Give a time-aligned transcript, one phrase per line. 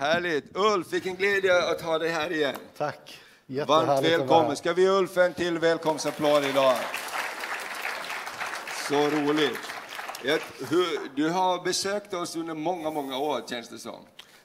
[0.00, 0.56] Härligt.
[0.56, 2.56] Ulf, vilken glädje att ha dig här igen.
[2.76, 3.20] Tack.
[3.46, 4.56] Varmt välkommen.
[4.56, 6.74] Ska vi ge Ulf en till välkomstapplåd idag?
[8.88, 9.58] Så roligt.
[11.16, 14.00] Du har besökt oss under många, många år känns det som.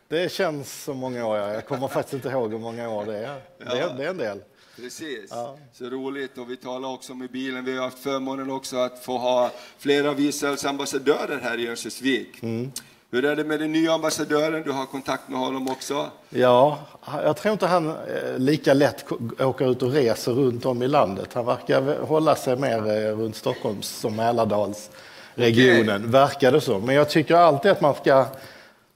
[0.07, 1.37] Det känns som många år.
[1.37, 1.53] ja.
[1.53, 3.41] Jag kommer faktiskt inte ihåg hur många år det är.
[3.57, 4.43] Det är, det är en del.
[4.75, 5.29] Precis.
[5.29, 5.57] Ja.
[5.73, 6.37] Så roligt.
[6.37, 7.65] Och vi talar också om i bilen.
[7.65, 12.43] Vi har haft förmånen också att få ha flera av Israels ambassadörer här i Örnsköldsvik.
[12.43, 12.71] Mm.
[13.15, 14.63] Hur är det med den nya ambassadören?
[14.63, 16.07] Du har kontakt med honom också?
[16.29, 16.79] Ja,
[17.23, 17.95] jag tror inte han eh,
[18.37, 19.05] lika lätt
[19.39, 21.29] åker ut och reser runt om i landet.
[21.33, 26.79] Han verkar hålla sig mer eh, runt Stockholms som Mälardalsregionen, verkar det så.
[26.79, 28.25] Men jag tycker alltid att man ska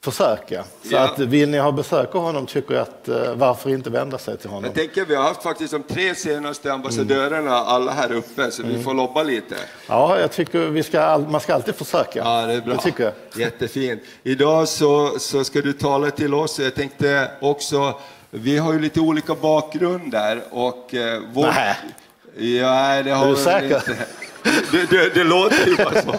[0.02, 0.64] försöka.
[0.64, 1.00] Så Ja.
[1.00, 4.38] att vill ni ha besök av honom tycker jag att eh, varför inte vända sig
[4.38, 4.64] till honom?
[4.66, 8.76] Jag tänker vi har haft faktiskt de tre senaste ambassadörerna alla här uppe, så Mm.
[8.78, 9.56] vi får lobba lite.
[9.88, 12.20] Ja, jag tycker vi ska, man ska alltid försöka.
[12.20, 12.74] Ja, det är bra.
[12.76, 13.14] Det tycker jag.
[13.42, 14.02] Jättefint.
[14.24, 16.60] Idag så, så ska du tala till oss.
[16.60, 17.94] Jag tänkte också,
[18.30, 21.54] vi har ju lite olika bakgrund där och eh, vår...
[22.40, 23.76] Ja, det har Är du säker?
[23.76, 24.06] inte.
[24.72, 26.16] Det, det, det låter ju bara så.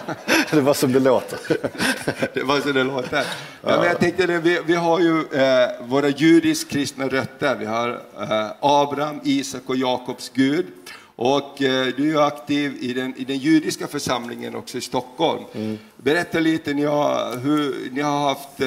[0.55, 1.39] Det var som det låter.
[2.33, 3.25] Det var så det låter.
[3.61, 7.55] Ja, men jag tänkte det, vi, vi har ju eh, våra judisk-kristna rötter.
[7.55, 7.89] Vi har
[8.21, 10.65] eh, Abraham, Isak och Jakobs Gud.
[11.15, 15.43] Och eh, du är aktiv i den, i den judiska församlingen också i Stockholm.
[15.97, 18.59] Berätta lite, ni har, hur, ni har haft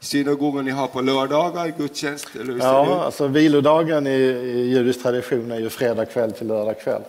[0.00, 5.52] synagogor ni har på lördagar, gudstjänst, eller hur Ja, alltså vilodagen i, i judisk tradition
[5.52, 7.02] är ju fredag kväll till lördag kväll.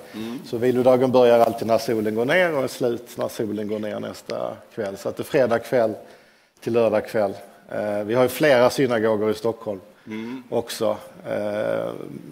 [0.45, 3.99] Så vilodagen börjar alltid när solen går ner och är slut när solen går ner
[3.99, 4.97] nästa kväll.
[4.97, 5.93] Så att det är fredag kväll
[6.59, 7.33] till lördag kväll.
[7.69, 9.79] Eh, vi har ju flera synagogor i Stockholm
[10.49, 10.97] också.
[11.29, 11.91] Eh,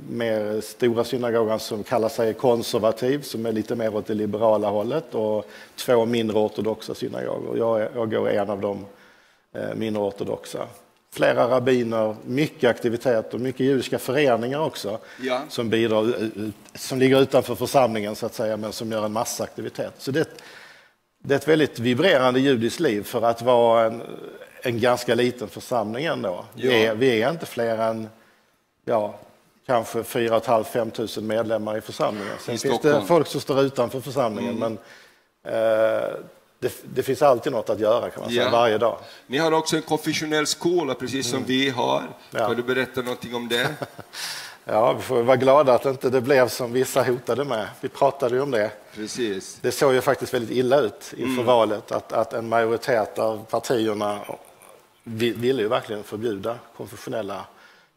[0.09, 5.16] mer stora synagogan som kallar sig konservativ, som är lite mer åt det liberala hållet
[5.16, 5.45] och
[5.76, 7.58] två mindre ortodoxa synagogor.
[7.58, 8.86] Jag, jag går en av dem
[9.75, 10.67] mindre ortodoxa.
[11.14, 15.42] Flera rabbiner, mycket aktivitet och mycket judiska föreningar också Ja.
[15.50, 16.14] som bidrar,
[16.75, 19.94] som ligger utanför församlingen så att säga, men som gör en massa aktivitet.
[19.98, 20.30] Så det,
[21.23, 24.02] det är ett väldigt vibrerande judiskt liv för att vara en,
[24.61, 26.45] en ganska liten församling ändå.
[26.54, 26.92] Vi, Ja.
[26.92, 28.10] är, vi är inte fler än
[28.86, 29.20] ja,
[29.65, 32.33] kanske 4 500 tusen medlemmar i församlingen.
[32.39, 33.05] Sen I finns det Stockholm.
[33.08, 34.77] folk som står utanför församlingen, men
[35.54, 36.10] eh,
[36.60, 38.49] det, det finns alltid något att göra kan man säga, Ja.
[38.49, 38.98] varje dag.
[39.27, 41.98] Ni har också en konfessionell skola, precis som vi har.
[41.99, 42.11] Mm.
[42.32, 42.48] Ja.
[42.48, 43.67] Kan du berätta någonting om det?
[44.67, 47.67] Ja, vi får vara glada att inte det blev som vissa hotade med.
[47.82, 48.71] Vi pratade ju om det.
[48.95, 49.58] Precis.
[49.61, 51.45] Det såg ju faktiskt väldigt illa ut inför Mm.
[51.45, 54.20] valet att, att en majoritet av partierna
[55.04, 57.45] vi- ville ju verkligen förbjuda konfessionella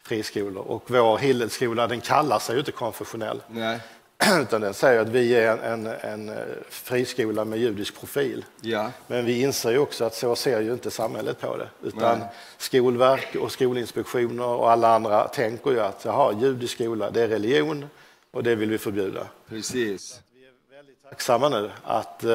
[0.02, 0.62] friskolor.
[0.64, 3.78] Och vår Hillelskola den kallar sig ju inte konfessionell Nej.
[4.42, 8.44] utan den säger att vi är en, en, en eh, friskola med judisk profil.
[8.60, 8.90] Ja.
[9.06, 11.68] Men vi inser ju också att så ser ju inte samhället på det.
[11.82, 12.28] Utan Nej.
[12.58, 17.86] Skolverk och skolinspektioner och alla andra tänker ju att jaha, judisk skola, det är religion
[18.30, 19.20] och det vill vi förbjuda.
[19.48, 20.20] Precis.
[21.08, 22.30] Tacksamma nu att eh,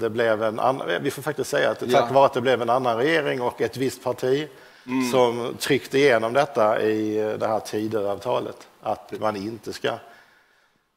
[0.00, 2.00] det blev en annan, vi får faktiskt säga att det Ja.
[2.00, 4.48] tack vare att det blev en annan regering och ett visst parti
[4.86, 5.10] Mm.
[5.10, 9.90] som tryckte igenom detta i eh, det här Tidöavtalet, att man inte ska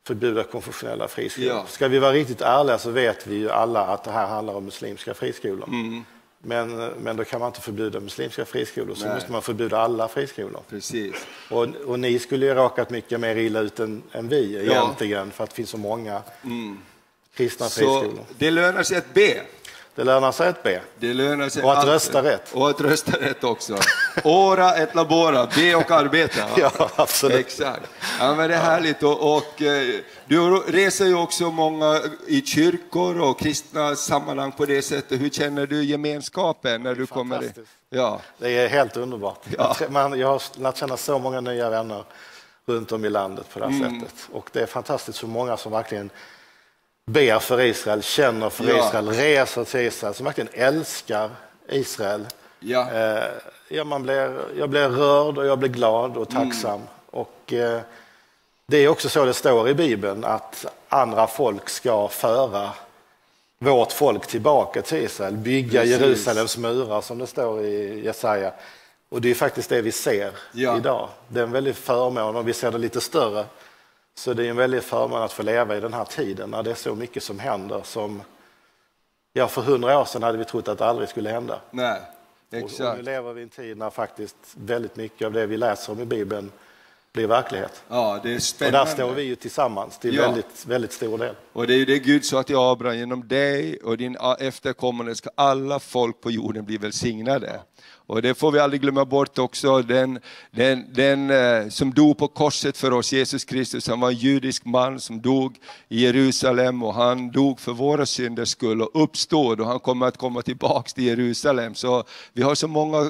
[0.07, 1.49] förbjuda konfessionella friskolor.
[1.49, 1.65] Ja.
[1.67, 4.65] Ska vi vara riktigt ärliga så vet vi ju alla att det här handlar om
[4.65, 5.67] muslimska friskolor.
[5.67, 6.03] Mm.
[6.45, 9.15] Men, men då kan man inte förbjuda muslimska friskolor, så Nej.
[9.15, 10.61] måste man förbjuda alla friskolor.
[10.69, 11.15] Precis.
[11.49, 14.61] Och, och ni skulle ju råkat mycket mer illa ut än, än vi Ja.
[14.71, 16.21] egentligen, för att det finns så många
[17.35, 18.25] kristna Så friskolor.
[18.37, 19.41] det lönar sig att be.
[19.95, 20.81] Det lönar sig att be.
[20.99, 21.93] Det lönar sig Och att alltid.
[21.93, 22.51] rösta rätt.
[22.53, 23.77] Och att rösta rätt också.
[24.23, 26.41] Ora et labora, be och arbeta.
[26.57, 27.37] Ja, absolut.
[27.39, 27.89] Exakt.
[28.19, 29.03] Ja, men det är härligt.
[29.03, 29.95] Och, och, eh,
[30.25, 35.21] du reser ju också många i kyrkor och kristna sammanhang på det sättet.
[35.21, 37.35] Hur känner du gemenskapen när du kommer?
[37.35, 37.67] fantastiskt.
[37.89, 39.41] Ja, Det är helt underbart.
[39.57, 39.75] Ja.
[39.89, 42.03] Man, jag har lärt känna så många nya vänner
[42.65, 43.99] runt om i landet på det här Mm.
[44.01, 44.15] sättet.
[44.31, 46.09] Och det är fantastiskt så många som verkligen
[47.05, 48.87] ber för Israel, känner för Ja.
[48.87, 51.29] Israel, reser till Israel, som verkligen älskar
[51.69, 52.25] Israel.
[52.59, 52.91] ja.
[52.91, 53.23] Eh,
[53.69, 56.49] ja, man blir, jag blir rörd och jag blir glad och Mm.
[56.49, 56.81] tacksam.
[57.09, 57.79] Och, eh,
[58.67, 62.69] det är också så det står i Bibeln att andra folk ska föra
[63.59, 65.99] vårt folk tillbaka till Israel, bygga Precis.
[66.01, 68.51] Jerusalems murar som det står i Jesaja.
[69.09, 70.77] Och det är faktiskt det vi ser Ja.
[70.77, 71.09] idag.
[71.27, 73.45] Det är en väldig förmån och vi ser det lite större.
[74.15, 76.71] Så det är en väldig förmån att få leva i den här tiden när det
[76.71, 78.21] är så mycket som händer som
[79.33, 81.61] ja, för hundra år sedan hade vi trott att det aldrig skulle hända.
[81.71, 83.03] Nej, Och, och nu exakt.
[83.03, 86.05] lever vi i en tid när faktiskt väldigt mycket av det vi läser om i
[86.05, 86.51] Bibeln
[87.13, 87.83] blir verklighet.
[87.87, 88.77] Ja, det är Och spännande.
[88.79, 90.21] där står vi ju tillsammans till Ja.
[90.21, 91.35] väldigt, väldigt stor del.
[91.53, 95.29] Och det är ju det Gud sa till Abraham, genom dig och din efterkommande ska
[95.35, 97.59] alla folk på jorden bli välsignade.
[98.07, 100.19] Och det får vi aldrig glömma bort också, den,
[100.51, 104.65] den, den eh, som dog på korset för oss, Jesus Kristus, han var en judisk
[104.65, 105.55] man som dog
[105.89, 110.17] i Jerusalem och han dog för våra synders skull och uppstod och han kommer att
[110.17, 111.75] komma tillbaks till Jerusalem.
[111.75, 112.03] Så
[112.33, 113.05] vi har så många eh,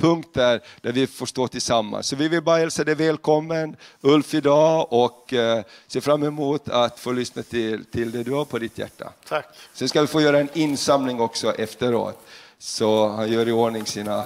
[0.00, 2.06] punkter där vi får stå tillsammans.
[2.06, 7.00] Så vi vill bara hälsa dig välkommen Ulf idag och eh, se fram emot att
[7.00, 9.12] få lyssna till, till det du har på ditt hjärta.
[9.28, 9.46] Tack.
[9.72, 12.26] Sen ska vi få göra en insamling också efteråt.
[12.62, 14.24] Så han gör i ordning sina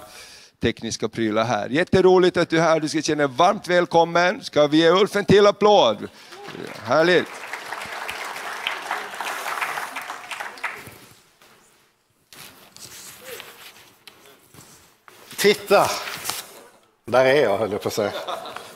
[0.63, 1.69] tekniska prylar här.
[1.69, 4.45] Jätteroligt att du är här, du ska känna dig varmt välkommen.
[4.45, 6.09] Ska vi ge Ulf en till applåd?
[6.85, 7.27] Härligt!
[15.37, 15.91] Titta!
[17.05, 18.13] Där är jag, höll jag på att säga.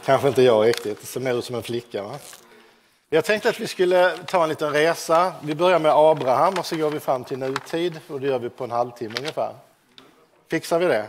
[0.04, 2.02] Kanske inte jag riktigt, det ser mer ut som en flicka.
[2.02, 2.19] Va?
[3.10, 5.32] Jag tänkte att vi skulle ta en liten resa.
[5.43, 8.49] Vi börjar med Abraham och så går vi fram till nutid och det gör vi
[8.49, 9.55] på en halvtimme ungefär.
[10.50, 11.06] Fixar vi det?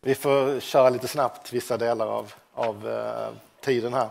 [0.00, 3.34] Vi får köra lite snabbt vissa delar av, av eh,
[3.64, 4.08] tiden här.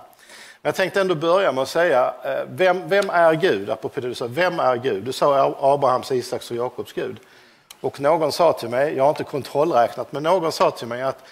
[0.61, 3.69] Men jag tänkte ändå börja med att säga, eh, vem, vem är Gud?
[3.69, 5.03] Apropå det du sa, vem är Gud?
[5.03, 7.19] Du sa Abrahams, Isaks och Jakobs Gud.
[7.81, 11.23] Och någon sa till mig, jag har inte kontrollräknat, men någon sa till mig att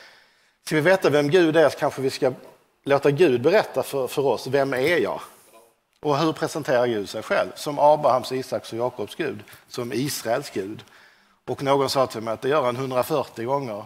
[0.65, 2.31] ska vi veta vem Gud är så kanske vi ska
[2.83, 5.21] låta Gud berätta för, för oss, vem är jag?
[5.99, 7.49] Och hur presenterar Gud sig själv?
[7.55, 10.83] Som Abrahams, Isaks och Jakobs Gud, som Israels Gud.
[11.45, 13.85] Och någon sa till mig att det gör han 140 gånger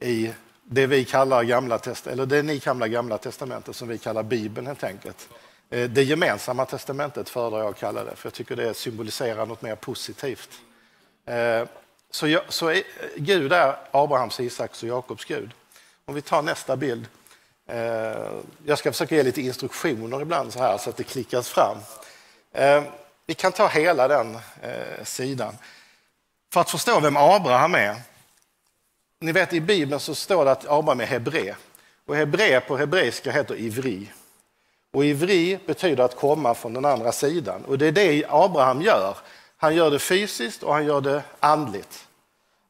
[0.00, 0.30] i
[0.64, 4.84] det vi kallar gamla eller det ni kallar gamla testamentet, som vi kallar Bibeln helt
[4.84, 5.28] enkelt.
[5.70, 9.62] Eh, det gemensamma testamentet föredrar jag att kalla det, för jag tycker det symboliserar något
[9.62, 10.50] mer positivt.
[11.26, 11.64] Eh,
[12.10, 12.80] så, så
[13.16, 15.50] Gud är Abrahams, Isaks och Jakobs Gud.
[16.04, 17.06] Om vi tar nästa bild.
[17.66, 18.30] Eh,
[18.64, 21.78] jag ska försöka ge lite instruktioner ibland så här så att det klickas fram.
[22.52, 22.82] Eh,
[23.26, 25.56] vi kan ta hela den eh, sidan.
[26.52, 27.96] För att förstå vem Abraham är.
[29.20, 31.56] Ni vet i Bibeln så står det att Abraham är Hebre.
[32.06, 34.12] Och hebre på hebreiska heter ivri.
[34.92, 37.64] Och ivri betyder att komma från den andra sidan.
[37.64, 39.16] Och det är det Abraham gör.
[39.56, 42.06] Han gör det fysiskt och han gör det andligt.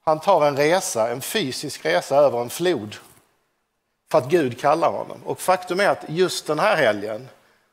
[0.05, 2.97] Han tar en resa, en fysisk resa över en flod
[4.13, 5.19] för att Gud kallar honom.
[5.25, 7.29] Och faktum är att just den här helgen,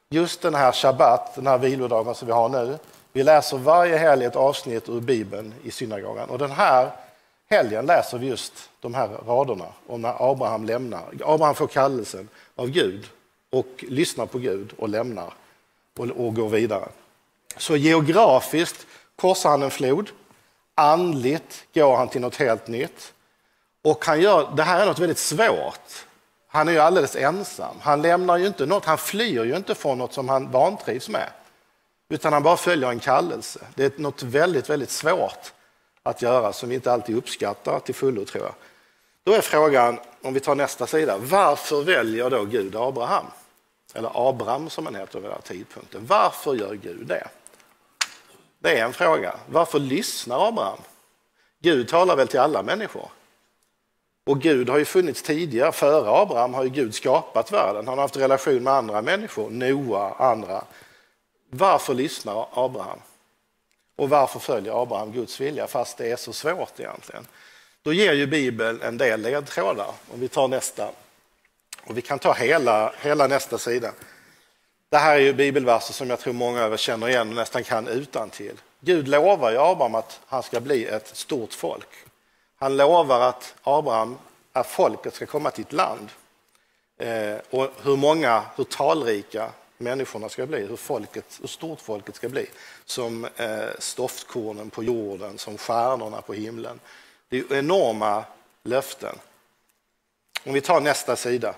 [0.10, 2.78] just den här shabbat, den här vilodagen som vi har nu,
[3.14, 6.30] vi läser varje helg ett avsnitt ur Bibeln i synagogan.
[6.30, 6.92] Och den här
[7.50, 11.04] helgen läser vi just de här raderna om när Abraham lämnar.
[11.26, 13.06] Abraham får kallelsen av Gud
[13.52, 15.34] och lyssnar på Gud och lämnar
[15.98, 16.88] och, och går vidare.
[17.58, 20.10] Så geografiskt korsar han en flod.
[20.76, 23.14] Andligt går han till något helt nytt.
[23.84, 26.06] Och han gör, det här är något väldigt svårt.
[26.52, 27.76] Han är ju alldeles ensam.
[27.82, 31.30] Han lämnar ju inte något, han flyr ju inte från något som han vantrivs med.
[32.10, 33.60] Utan han bara följer en kallelse.
[33.76, 35.54] Det är något väldigt, väldigt svårt
[36.04, 38.54] att göra som vi inte alltid uppskattar till fullo tror jag.
[39.24, 43.26] Då är frågan, om vi tar nästa sida, varför väljer då Gud Abraham?
[43.94, 46.06] Eller Abraham som han heter vid den här tidpunkten.
[46.06, 47.28] Varför gör Gud det?
[48.60, 49.36] Det är en fråga.
[49.46, 50.80] Varför lyssnar Abraham?
[51.62, 53.10] Gud talar väl till alla människor?
[54.30, 55.72] Och Gud har ju funnits tidigare.
[55.72, 57.88] Före Abraham har ju Gud skapat världen.
[57.88, 60.64] Han har haft relation med andra människor, Noa, andra.
[61.50, 63.00] Varför lyssnar Abraham?
[63.96, 67.28] Och varför följer Abraham Guds vilja fast det är så svårt egentligen?
[67.82, 69.92] Då ger ju Bibeln en del ledtrådar.
[70.14, 70.90] Om vi tar nästa.
[71.84, 73.92] Och vi kan ta hela, hela nästa sida.
[74.90, 77.64] Det här är ju bibelverser som jag tror många av er känner igen och nästan
[77.64, 78.56] kan utan till.
[78.80, 81.88] Gud lovar ju Abraham att han ska bli ett stort folk.
[82.60, 84.18] Han lovar att Abraham,
[84.54, 86.10] att folket ska komma till ett land.
[86.98, 92.30] Eh, och hur många, hur talrika människorna ska bli, hur, folket, hur stort folket ska
[92.30, 92.50] bli.
[92.86, 96.80] Som eh, stoftkornen på jorden, som stjärnorna på himlen.
[97.30, 98.24] Det är enorma
[98.64, 99.16] löften.
[100.46, 101.56] Om vi tar nästa sida,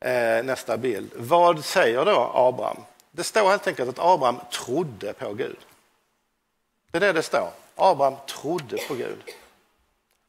[0.00, 1.10] eh, nästa bild.
[1.16, 2.84] Vad säger då Abraham?
[3.10, 5.58] Det står helt enkelt att Abraham trodde på Gud.
[6.90, 7.50] Det är det det står.
[7.76, 9.22] Abraham trodde på Gud.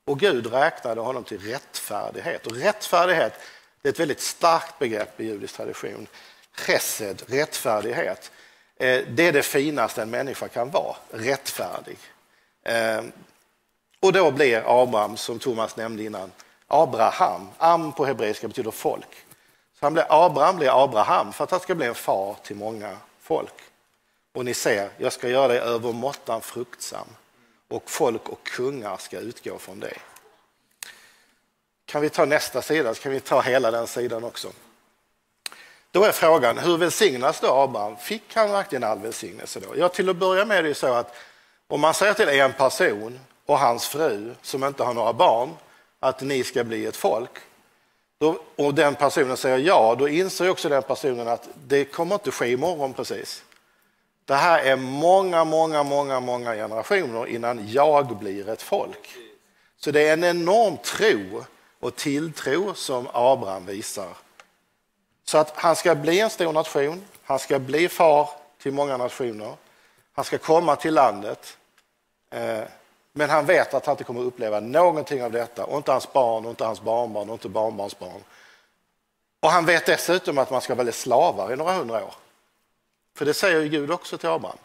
[0.06, 2.48] Och Gud räknade honom till rättfärdighet.
[2.48, 3.34] Och rättfärdighet
[3.84, 6.08] det är ett väldigt starkt begrepp i judisk tradition.
[6.52, 8.32] Chesed, rättfärdighet.
[8.78, 11.98] Eh, det är det finaste en människa kan vara, rättfärdig.
[12.64, 13.04] Eh,
[14.00, 16.32] och då blir Abraham, som Thomas nämnde innan,
[16.68, 17.50] Abraham.
[17.58, 19.26] Am på hebreiska betyder folk.
[19.80, 22.98] Så han blir, Abraham blir Abraham för att han ska bli en far till många
[23.22, 23.54] folk.
[24.34, 27.08] Och ni ser, jag ska göra dig övermåttan fruktsam
[27.74, 29.98] och folk och kungar ska utgå från det.
[31.86, 34.52] Kan vi ta nästa sida, så kan vi ta hela den sidan också.
[35.92, 37.98] Då är frågan, hur välsignas då Abraham?
[37.98, 39.78] Fick han verkligen all välsignelse då?
[39.78, 41.16] Ja, till att börja med är det så att
[41.68, 45.50] om man säger till en person och hans fru som inte har några barn
[46.00, 47.40] att ni ska bli ett folk
[48.20, 52.32] då, och den personen säger ja, då inser också den personen att det kommer inte
[52.32, 53.44] ske imorgon precis.
[54.26, 59.16] Det här är många, många, många, många generationer innan jag blir ett folk.
[59.78, 61.46] Så det är en enorm tro
[61.80, 64.18] och tilltro som Abraham visar.
[65.26, 68.30] Så att han ska bli en stor nation, han ska bli far
[68.62, 69.54] till många nationer,
[70.14, 71.58] han ska komma till landet.
[72.32, 72.64] Eh,
[73.14, 76.46] men han vet att han inte kommer uppleva någonting av detta, och inte hans barn,
[76.46, 78.24] och inte hans barnbarn och inte barnbarnsbarn.
[79.40, 82.14] Och han vet dessutom att man ska vara slavar i några hundra år.
[83.16, 84.58] För det säger ju Gud också till Abraham,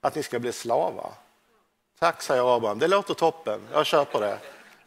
[0.00, 1.10] att ni ska bli slavar.
[1.98, 2.78] Tack, säger Abraham.
[2.78, 3.60] Det låter toppen.
[3.72, 4.38] Jag köper det.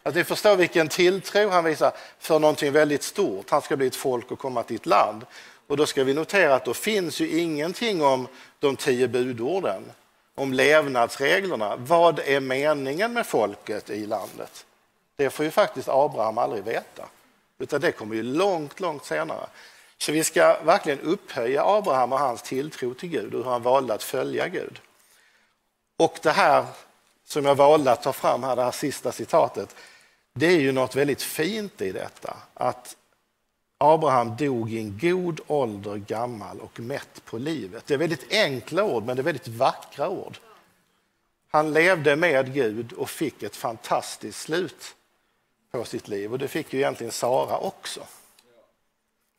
[0.03, 3.49] Att ni förstår vilken tilltro han visar för någonting väldigt stort.
[3.49, 5.25] Han ska bli ett folk och komma till ett land.
[5.67, 8.27] Och då ska vi notera att då finns ju ingenting om
[8.59, 9.83] de tio budorden,
[10.35, 11.75] om levnadsreglerna.
[11.75, 14.65] Vad är meningen med folket i landet?
[15.15, 17.05] Det får ju faktiskt Abraham aldrig veta,
[17.59, 19.47] utan det kommer ju långt, långt senare.
[20.03, 23.93] Så vi ska verkligen upphöja Abraham och hans tilltro till Gud och hur han valde
[23.93, 24.79] att följa Gud.
[25.97, 26.65] Och det här
[27.25, 29.75] som jag valde att ta fram här, det här sista citatet,
[30.33, 32.37] det är ju något väldigt fint i detta.
[32.53, 32.95] Att
[33.77, 37.87] Abraham dog i en god ålder, gammal och mätt på livet.
[37.87, 40.37] Det är väldigt enkla ord, men det är väldigt vackra ord.
[41.51, 44.95] Han levde med Gud och fick ett fantastiskt slut
[45.71, 46.31] på sitt liv.
[46.31, 48.01] Och det fick ju egentligen Sara också.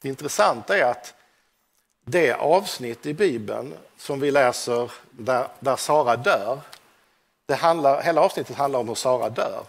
[0.04, 1.14] Det intressanta är att
[2.04, 6.60] det avsnitt i Bibeln som vi läser där, där Sara dör,
[7.46, 9.64] det handlar, hela avsnittet handlar om hur Sara dör.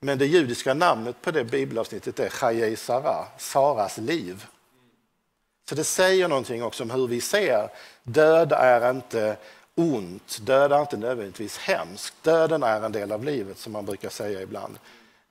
[0.00, 4.46] Men det judiska namnet på det bibelavsnittet är Chayei Sara, Saras liv.
[5.68, 7.68] Så det säger någonting också om hur vi ser.
[8.02, 9.36] Död är inte
[9.74, 12.14] ont, död är inte nödvändigtvis hemskt.
[12.22, 14.78] Döden är en del av livet som man brukar säga ibland.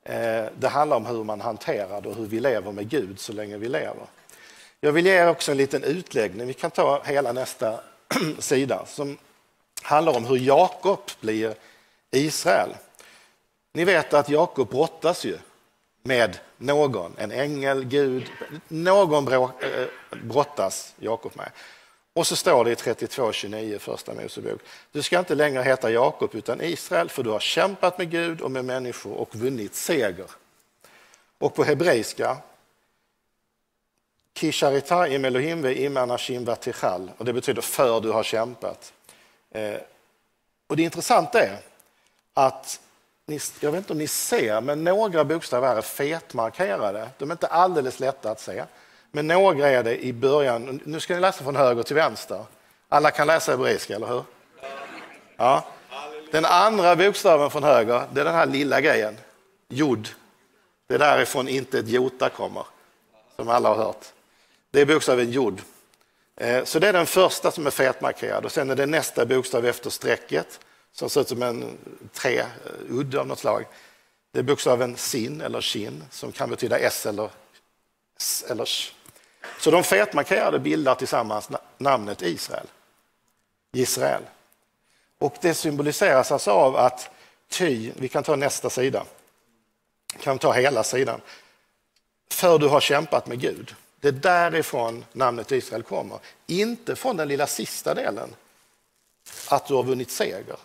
[0.03, 3.33] Eh, det handlar om hur man hanterar det och hur vi lever med Gud så
[3.33, 4.07] länge vi lever.
[4.83, 7.79] Jag vill ge er också en liten utläggning, vi kan ta hela nästa
[8.39, 9.17] sida, som
[9.81, 11.55] handlar om hur Jakob blir
[12.11, 12.69] Israel.
[13.73, 15.37] Ni vet att Jakob brottas ju
[16.03, 18.31] med någon, en ängel, Gud,
[18.67, 19.49] någon eh,
[20.23, 21.51] brottas Jakob med.
[22.13, 24.61] Och så står det i 32.29 första Mosebok,
[24.91, 28.51] du ska inte längre heta Jakob utan Israel för du har kämpat med Gud och
[28.51, 30.27] med människor och vunnit seger.
[31.39, 32.37] Och på hebreiska,
[34.33, 38.93] Kisharita im Elohim ve im anashim vatichal, och det betyder för du har kämpat.
[39.51, 39.75] Eh,
[40.67, 41.57] och det intressanta är
[42.33, 42.79] att
[43.25, 47.09] ni, jag vet inte om ni ser, men några bokstäver här är fetmarkerade.
[47.17, 48.63] De är inte alldeles lätta att se.
[49.11, 50.81] Men några är det i början.
[50.85, 52.45] Nu ska ni läsa från höger till vänster.
[52.89, 54.23] Alla kan läsa hebreiska, eller hur?
[55.37, 55.65] Ja.
[56.31, 59.17] Den andra bokstaven från höger, det är den här lilla grejen.
[59.69, 60.09] Jod.
[60.87, 62.65] Det är därifrån inte ett jota kommer,
[63.35, 64.05] som alla har hört.
[64.71, 65.61] Det är bokstaven jod.
[66.35, 69.65] Eh, så det är den första som är fetmarkerad och sen är det nästa bokstav
[69.65, 70.59] efter strecket
[70.91, 71.77] som ser ut som en
[72.13, 73.65] träudd eh, av något slag.
[74.31, 77.29] Det är bokstaven sin eller kin som kan betyda s eller
[78.17, 78.93] s eller sh.
[79.59, 82.67] Så de fetmarkerade bildar tillsammans namnet Israel.
[83.73, 84.21] Israel.
[85.19, 87.09] Och det symboliseras alltså av att
[87.49, 89.05] ty, vi kan ta nästa sida,
[90.13, 91.21] vi kan ta hela sidan,
[92.31, 93.75] för du har kämpat med Gud.
[94.01, 98.35] Det är därifrån namnet Israel kommer, inte från den lilla sista delen,
[99.49, 100.57] att du har vunnit seger.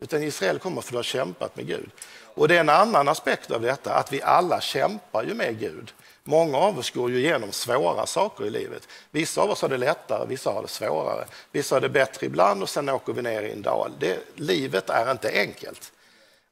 [0.00, 1.90] Utan Israel kommer för att du har kämpat med Gud.
[2.34, 5.92] Och det är en annan aspekt av detta, att vi alla kämpar ju med Gud.
[6.24, 8.88] Många av oss går ju igenom svåra saker i livet.
[9.10, 11.24] Vissa av oss har det lättare, vissa har det svårare.
[11.52, 13.92] Vissa har det bättre ibland och sen åker vi ner i en dal.
[13.98, 15.92] Det, livet är inte enkelt.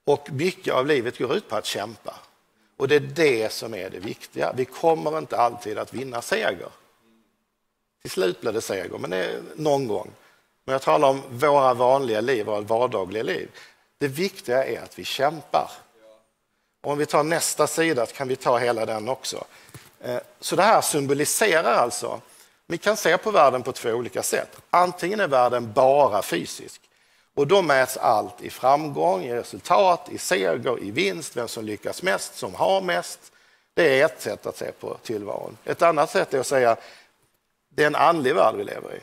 [0.04, 2.14] Och mycket av livet går ut på att kämpa.
[2.76, 4.52] Och det är det som är det viktiga.
[4.56, 6.68] Vi kommer inte alltid att vinna seger.
[8.02, 10.10] Till slut blir det seger, men det är någon gång.
[10.64, 13.50] Men jag talar om våra vanliga liv, våra vardagliga liv.
[13.98, 15.70] Det viktiga är att vi kämpar.
[16.82, 19.44] Och om vi tar nästa sida kan vi ta hela den också.
[20.00, 22.20] Eh, så det här symboliserar alltså,
[22.66, 24.56] vi kan se på världen på två olika sätt.
[24.70, 26.80] Antingen är världen bara fysisk
[27.36, 32.02] och då mäts allt i framgång, i resultat, i seger, i vinst, vem som lyckas
[32.02, 33.32] mest, som har mest.
[33.74, 35.56] Det är ett sätt att se på tillvaron.
[35.64, 36.76] Ett annat sätt är att säga
[37.68, 39.00] det är en andlig värld vi lever i.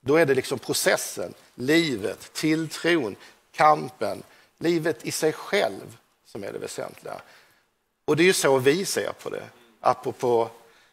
[0.00, 3.16] Då är det liksom processen, livet, tilltron,
[3.52, 4.22] kampen,
[4.58, 7.20] livet i sig själv som är det väsentliga.
[8.04, 9.44] Och det är ju så vi ser på det,
[9.80, 10.50] apropå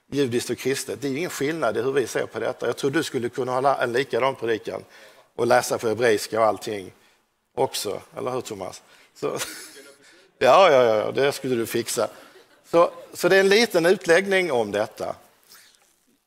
[0.08, 1.02] judiskt och kristet.
[1.02, 2.66] Det är ingen skillnad i hur vi ser på detta.
[2.66, 4.84] Jag tror du skulle kunna ha en likadan predikan
[5.40, 6.92] och läsa på hebreiska och allting
[7.56, 8.82] också, eller hur Thomas?
[9.16, 9.38] Så,
[10.42, 12.10] Ja, ja, ja, det skulle du fixa.
[12.72, 15.16] Så, så det är en liten utläggning om detta.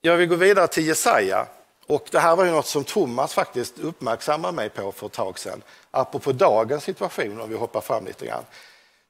[0.01, 1.47] Jag vill gå vidare till Jesaja.
[1.87, 5.39] Och det här var ju något som Thomas faktiskt uppmärksammade mig på för ett tag
[5.39, 5.63] sedan.
[5.91, 8.45] Apropå dagens situation, om vi hoppar fram lite grann.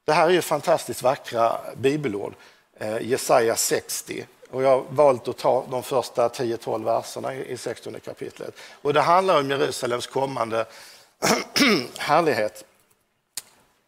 [0.04, 2.35] Det här är ju fantastiskt vackra bibelord.
[2.78, 4.26] Eh, Jesaja 60.
[4.52, 8.54] Och jag har valt att ta de första 10-12 verserna i 16 kapitlet.
[8.82, 10.66] Och det handlar om Jerusalems kommande
[11.99, 12.64] härlighet.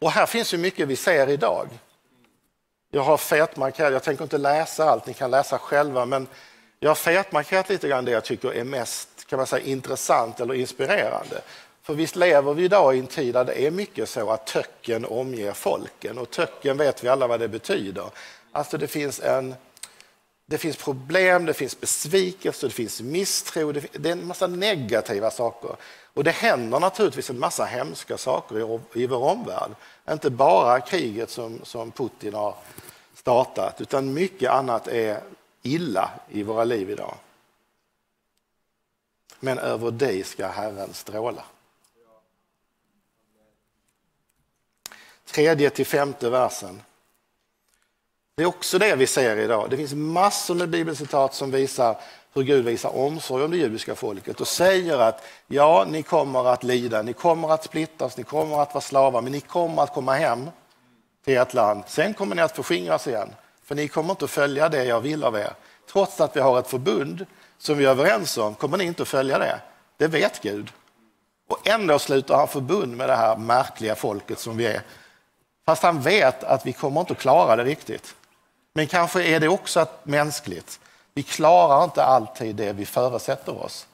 [0.00, 1.68] Och här finns ju mycket vi ser idag.
[2.90, 6.26] Jag har fetmarkerat, jag tänker inte läsa allt, ni kan läsa själva, men
[6.80, 10.54] jag har fetmarkerat lite grann det jag tycker är mest kan man säga, intressant eller
[10.54, 11.40] inspirerande.
[11.82, 15.04] För visst lever vi idag i en tid där det är mycket så att töcken
[15.04, 18.04] omger folken och töcken vet vi alla vad det betyder.
[18.52, 19.54] Alltså det finns en
[20.46, 25.76] det finns problem, det finns besvikelse, det finns misstro, det är en massa negativa saker.
[26.14, 29.70] Och det händer naturligtvis en massa hemska saker i, vår omvärld.
[30.10, 32.56] Inte bara kriget som, som Putin har
[33.14, 35.22] startat, utan mycket annat är
[35.62, 37.14] illa i våra liv idag.
[39.40, 41.44] Men över dig ska Herren stråla.
[45.24, 46.82] Tredje till femte versen.
[48.36, 49.70] Det är också det vi ser idag.
[49.70, 51.96] Det finns massor med bibelcitat som visar
[52.32, 56.64] hur Gud visar omsorg om det judiska folket och säger att ja, ni kommer att
[56.64, 60.14] lida, ni kommer att splittras, ni kommer att vara slavar, men ni kommer att komma
[60.14, 60.50] hem
[61.24, 61.84] till ert land.
[61.86, 65.24] Sen kommer ni att förskingras igen, för ni kommer inte att följa det jag vill
[65.24, 65.52] av er.
[65.92, 67.26] Trots att vi har ett förbund
[67.58, 69.60] som vi är överens om kommer ni inte att följa det.
[69.96, 70.72] Det vet Gud.
[71.48, 74.82] Och ändå slutar han förbund med det här märkliga folket som vi är.
[75.66, 78.14] Fast han vet att vi kommer inte att klara det riktigt.
[78.74, 80.80] Men kanske är det också mänskligt.
[81.14, 83.86] Vi klarar inte alltid det vi förutsätter oss.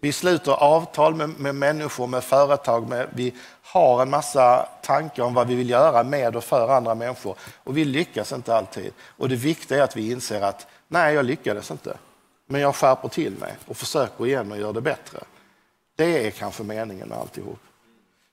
[0.00, 5.34] Vi sluter avtal med, med människor, med företag, med, vi har en massa tankar om
[5.34, 8.92] vad vi vill göra med och för andra människor och vi lyckas inte alltid.
[9.16, 11.96] Och det viktiga är att vi inser att nej, jag lyckades inte.
[12.46, 15.18] Men jag skärper till mig och försöker igen och gör det bättre.
[15.96, 17.58] Det är kanske meningen med alltihop.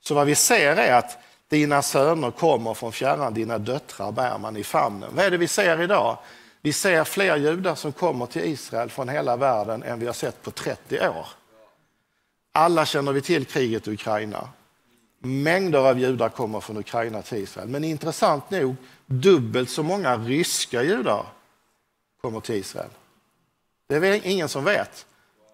[0.01, 1.17] Så vad vi ser är att
[1.49, 5.09] dina söner kommer från fjärran, dina döttrar bär man i famnen.
[5.15, 6.17] Vad är det vi ser idag?
[6.61, 10.41] Vi ser fler judar som kommer till Israel från hela världen än vi har sett
[10.41, 11.27] på 30 år.
[12.51, 14.49] Alla känner vi till kriget i Ukraina.
[15.19, 17.67] Mängder av judar kommer från Ukraina till Israel.
[17.67, 18.75] Men intressant nog,
[19.05, 21.25] dubbelt så många ryska judar
[22.21, 22.89] kommer till Israel.
[23.87, 25.05] Det är ingen som vet.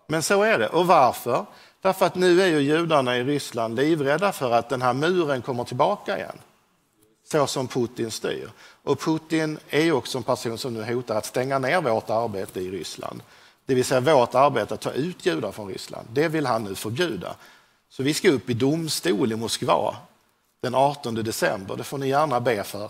[0.07, 0.67] Men så är det.
[0.67, 1.45] Och varför?
[1.81, 5.63] Därför att nu är ju judarna i Ryssland livrädda för att den här muren kommer
[5.63, 6.37] tillbaka igen.
[7.31, 8.49] Så som Putin styr.
[8.83, 12.59] Och Putin är ju också en person som nu hotar att stänga ner vårt arbete
[12.59, 13.21] i Ryssland.
[13.65, 16.07] Det vill säga vårt arbete att ta ut judar från Ryssland.
[16.13, 17.35] Det vill han nu förbjuda.
[17.89, 19.95] Så vi ska upp i domstol i Moskva
[20.61, 21.75] den 18 december.
[21.75, 22.89] Det får ni gärna be för.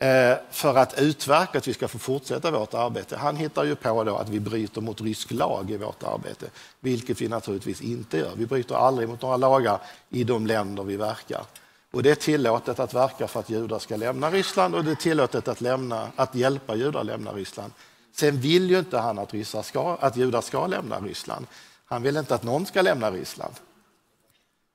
[0.00, 3.16] Eh, för att utverka att vi ska få fortsätta vårt arbete.
[3.16, 6.46] Han hittar ju på då att vi bryter mot rysk lag i vårt arbete,
[6.80, 8.32] vilket vi naturligtvis inte gör.
[8.36, 9.80] Vi bryter aldrig mot några lagar
[10.10, 11.42] i de länder vi verkar.
[11.90, 14.94] Och det är tillåtet att verka för att judar ska lämna Ryssland och det är
[14.94, 17.72] tillåtet att, lämna, att hjälpa judar att lämna Ryssland.
[18.12, 19.34] Sen vill ju inte han att,
[19.66, 21.46] ska, att judar ska lämna Ryssland.
[21.84, 23.54] Han vill inte att någon ska lämna Ryssland.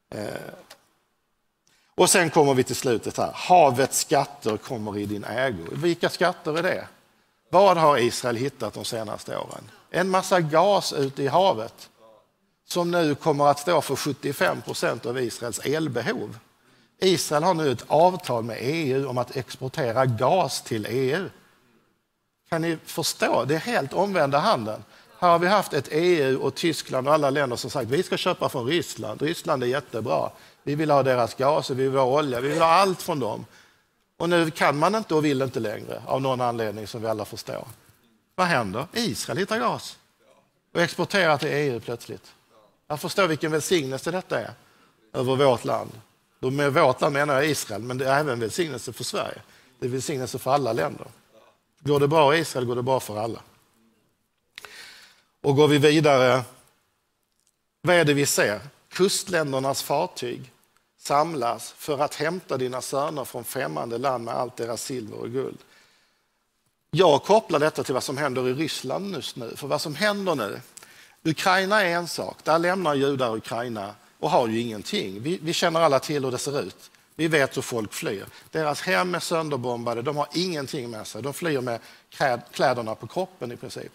[0.10, 0.28] Eh,
[1.96, 3.32] och sen kommer vi till slutet här.
[3.34, 5.64] Havets skatter kommer i din ägo.
[5.72, 6.88] Vilka skatter är det?
[7.52, 9.72] Vad har Israel hittat de senaste åren?
[9.90, 11.90] En massa gas ute i havet
[12.68, 16.38] som nu kommer att stå för 75 procent av Israels elbehov.
[17.00, 21.30] Israel har nu ett avtal med EU om att exportera gas till EU.
[22.50, 23.46] Kan ni förstå?
[23.46, 24.84] Det är helt omvända handeln.
[25.20, 28.18] Här har vi haft ett EU och Tyskland och alla länder som sagt vi ska
[28.18, 29.22] köpa från Ryssland.
[29.22, 30.30] Ryssland är jättebra.
[30.64, 33.46] Vi vill ha deras gas, vi vill ha olja, vi vill ha allt från dem.
[34.18, 37.26] Och nu kan man inte och vill inte längre av någon anledning som vi alla
[37.26, 37.68] förstår.
[38.36, 38.88] Vad händer?
[38.94, 39.98] Israel hittar gas
[40.74, 42.34] och exporterar till EU plötsligt.
[42.88, 44.52] Jag förstår vilken välsignelse detta är
[45.14, 45.92] över vårt land.
[46.40, 49.42] Då med vårt land menar jag Israel, men det är även välsignelse för Sverige.
[49.80, 51.08] Det är välsignelse för alla länder.
[51.80, 53.40] Går det bra i Israel går det bra för alla.
[55.42, 56.44] Och går vi vidare,
[57.82, 58.60] vad är det vi ser?
[58.90, 60.53] Kustländernas fartyg
[61.08, 65.58] samlas för att hämta dina söner från främmande land med allt deras silver och guld.
[66.92, 69.56] Jag kopplar detta till vad som händer i Ryssland just nu.
[69.56, 70.62] För vad som händer nu,
[71.24, 75.22] Ukraina är en sak, där lämnar judar Ukraina och har ju ingenting.
[75.22, 76.92] Vi, vi känner alla till hur det ser ut.
[77.16, 78.26] Vi vet hur folk flyr.
[78.52, 81.22] Deras hem är sönderbombade, de har ingenting med sig.
[81.22, 81.80] De flyr med
[82.52, 83.92] kläderna på kroppen i princip.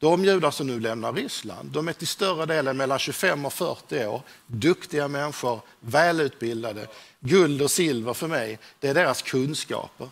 [0.00, 4.06] De judar som nu lämnar Ryssland, de är till större delen mellan 25 och 40
[4.06, 6.86] år, duktiga människor, välutbildade.
[7.20, 10.08] Guld och silver för mig, det är deras kunskaper.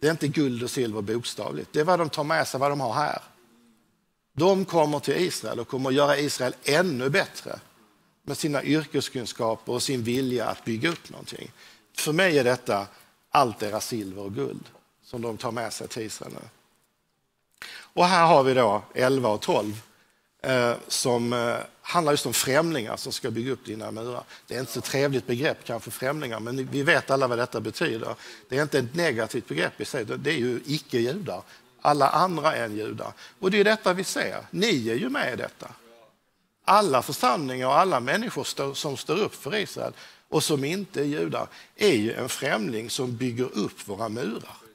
[0.00, 1.72] Det är inte guld och silver bokstavligt.
[1.72, 3.22] Det är vad de tar med sig, vad de har här.
[4.32, 7.58] De kommer till Israel och kommer att göra Israel ännu bättre
[8.22, 11.50] med sina yrkeskunskaper och sin vilja att bygga upp någonting.
[11.96, 12.86] För mig är detta
[13.30, 14.64] allt deras silver och guld
[15.04, 16.48] som de tar med sig till Israel nu.
[17.96, 19.82] Och här har vi då 11 och 12
[20.42, 24.22] eh, som eh, handlar just om främlingar som ska bygga upp dina murar.
[24.46, 28.14] Det är inte så trevligt begrepp kanske främlingar, men vi vet alla vad detta betyder.
[28.48, 31.42] Det är inte ett negativt begrepp i sig, det är ju icke-judar.
[31.80, 33.12] Alla andra än judar.
[33.40, 34.46] Och det är detta vi ser.
[34.50, 35.68] Ni är ju med i detta.
[36.64, 39.92] Alla församlingar och alla människor som står upp för Israel
[40.28, 44.65] och som inte är judar är ju en främling som bygger upp våra murar.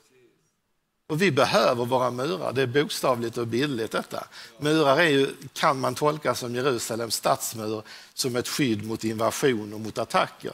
[1.12, 4.28] Och vi behöver våra murar, det är bokstavligt och bildligt detta.
[4.58, 9.80] Murar är ju, kan man tolka som Jerusalems stadsmur som ett skydd mot invasion och
[9.80, 10.54] mot attacker.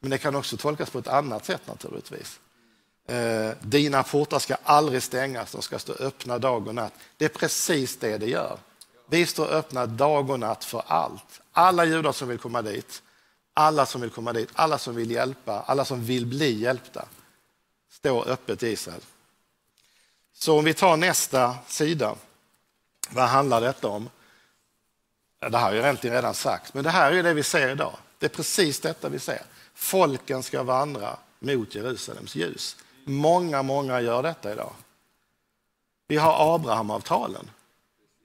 [0.00, 2.40] Men det kan också tolkas på ett annat sätt naturligtvis.
[3.08, 6.92] Eh, dina portar ska aldrig stängas, de ska stå öppna dag och natt.
[7.16, 8.58] Det är precis det det gör.
[9.08, 11.40] Vi står öppna dag och natt för allt.
[11.52, 13.02] Alla judar som vill komma dit,
[13.54, 17.04] alla som vill komma dit, alla som vill hjälpa, alla som vill bli hjälpta
[17.90, 19.00] står öppet i Israel.
[20.38, 22.16] Så om vi tar nästa sida,
[23.10, 24.10] vad handlar detta om?
[25.40, 27.96] Det här har jag egentligen redan sagt, men det här är det vi ser idag.
[28.18, 29.42] Det är precis detta vi ser.
[29.74, 32.76] Folken ska vandra mot Jerusalems ljus.
[33.04, 34.72] Många, många gör detta idag.
[36.08, 37.50] Vi har Abrahamavtalen.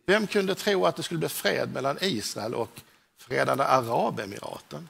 [0.06, 2.82] Vem kunde tro att det skulle bli fred mellan Israel och
[3.18, 4.90] Förenade Arabemiraten?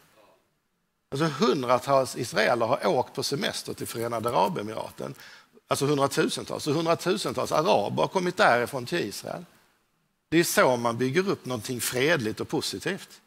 [1.12, 5.16] Alltså hundratals israeler har åkt på semester till Förenade Arabemiraten.
[5.72, 6.68] Alltså hundratusentals.
[6.68, 9.46] Och hundratusentals araber har kommit därifrån till Israel.
[10.30, 13.22] Det är så man bygger upp någonting fredligt och positivt.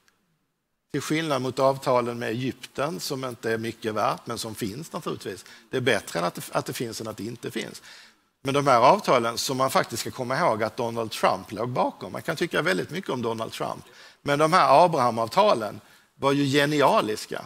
[0.92, 5.44] Till skillnad mot avtalen med Egypten som inte är mycket värt, men som finns naturligtvis.
[5.70, 7.82] Det är bättre att det, att det finns än att det inte finns.
[8.42, 12.12] Men de här avtalen som man faktiskt ska komma ihåg att Donald Trump låg bakom.
[12.12, 13.84] Man kan tycka väldigt mycket om Donald Trump.
[14.22, 15.80] Men de här Abrahamavtalen
[16.14, 17.44] var ju genialiska.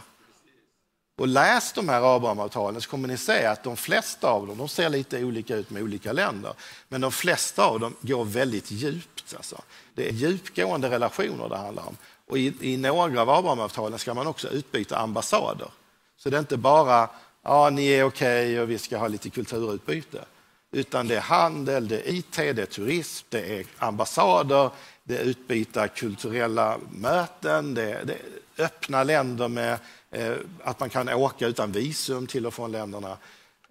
[1.19, 4.69] Och läs de här Abrahamavtalen så kommer ni se att de flesta av dem, de
[4.69, 6.53] ser lite olika ut med olika länder,
[6.89, 9.35] men de flesta av dem går väldigt djupt.
[9.37, 9.61] Alltså.
[9.95, 11.97] Det är djupgående relationer det handlar om.
[12.29, 15.69] Och i, i några av Abrahamavtalen ska man också utbyta ambassader.
[16.17, 17.09] Så det är inte bara
[17.43, 20.25] ja, ni är okej okay och vi ska ha lite kulturutbyte.
[20.73, 24.71] Utan det är handel, det är IT, det är turism, det är ambassader,
[25.05, 29.79] det är utbyta kulturella möten, det är, det är öppna länder med
[30.11, 33.17] Eh, att man kan åka utan visum till och från länderna.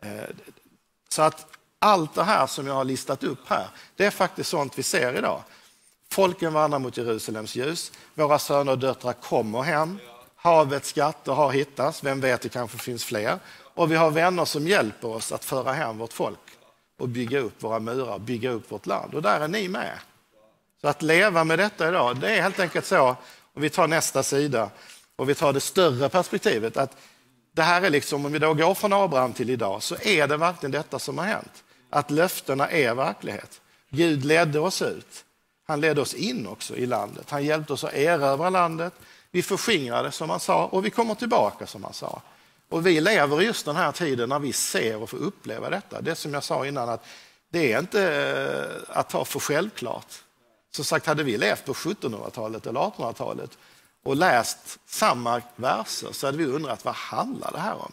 [0.02, 0.30] Eh,
[1.10, 1.46] så att
[1.80, 5.18] allt det här som jag har listat upp här, det är faktiskt sånt vi ser
[5.18, 5.44] idag.
[6.10, 7.92] Folken vandrar mot Jerusalems ljus.
[8.14, 10.00] Våra söner och döttrar kommer hem.
[10.36, 12.04] Havets skatter har hittats.
[12.04, 13.40] Vem vet, det kanske finns fler.
[13.74, 16.40] Och vi har vänner som hjälper oss att föra hem vårt folk
[16.98, 19.14] och bygga upp våra murar, bygga upp vårt land.
[19.14, 20.00] Och där är ni med.
[20.82, 23.16] Så att leva med detta idag, det är helt enkelt så,
[23.54, 24.70] om vi tar nästa sida
[25.18, 26.98] och vi tar det större perspektivet, att
[27.52, 30.38] det här är liksom, om vi då går från Abraham till idag, så är det
[30.38, 31.64] verkligen detta som har hänt.
[31.90, 33.62] Att löftena är verklighet.
[33.90, 35.26] Gud ledde oss ut.
[35.68, 37.30] Han ledde oss in också i landet.
[37.30, 38.94] Han hjälpte oss att erövra landet.
[39.32, 42.22] Vi förskingrade som han sa och vi kommer tillbaka som han sa.
[42.70, 46.02] Och vi lever just den här tiden när vi ser och får uppleva detta.
[46.02, 47.06] Det som jag sa innan, att
[47.50, 50.14] det är inte eh, att ta för självklart.
[50.76, 53.58] Som sagt, hade vi levt på 1700-talet eller 1800-talet
[54.08, 57.92] och läst samma verser så hade vi undrat vad handlar det här om?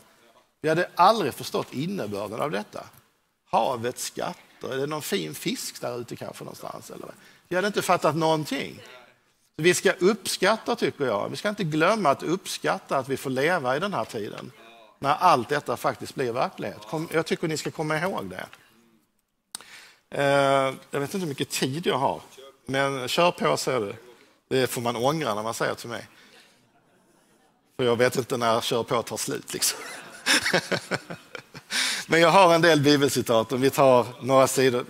[0.61, 2.87] Vi hade aldrig förstått innebörden av detta.
[3.51, 6.91] Havets skatter, är det någon fin fisk där ute kanske någonstans?
[6.91, 7.09] Eller?
[7.49, 8.83] Vi hade inte fattat någonting.
[9.57, 13.77] Vi ska uppskatta, tycker jag, vi ska inte glömma att uppskatta att vi får leva
[13.77, 14.53] i den här tiden
[14.99, 16.81] när allt detta faktiskt blir verklighet.
[17.11, 18.47] Jag tycker ni ska komma ihåg det.
[20.11, 22.21] Eh, jag vet inte hur mycket tid jag har,
[22.67, 23.95] men kör på säger du.
[24.55, 26.09] Det får man ångra när man säger till mig.
[27.77, 29.53] För jag vet inte när kör på tar slut.
[29.53, 29.79] Liksom.
[32.07, 34.85] men jag har en del bibelcitat, om vi tar några sidor.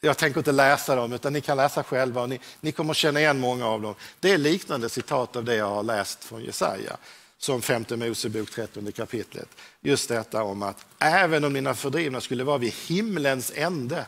[0.00, 2.22] Jag tänker inte läsa dem, utan ni kan läsa själva.
[2.22, 3.94] Och ni, ni kommer känna igen många av dem.
[4.20, 6.96] Det är liknande citat av det jag har läst från Jesaja
[7.38, 9.48] som femte Mosebok 13 kapitlet.
[9.80, 14.06] Just detta om att även om mina fördrivna skulle vara vid himlens ände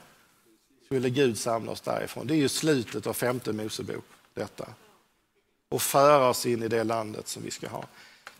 [0.86, 2.26] skulle Gud samla oss därifrån.
[2.26, 4.68] Det är ju slutet av femte Mosebok detta.
[5.72, 7.84] Och föra oss in i det landet som vi ska ha.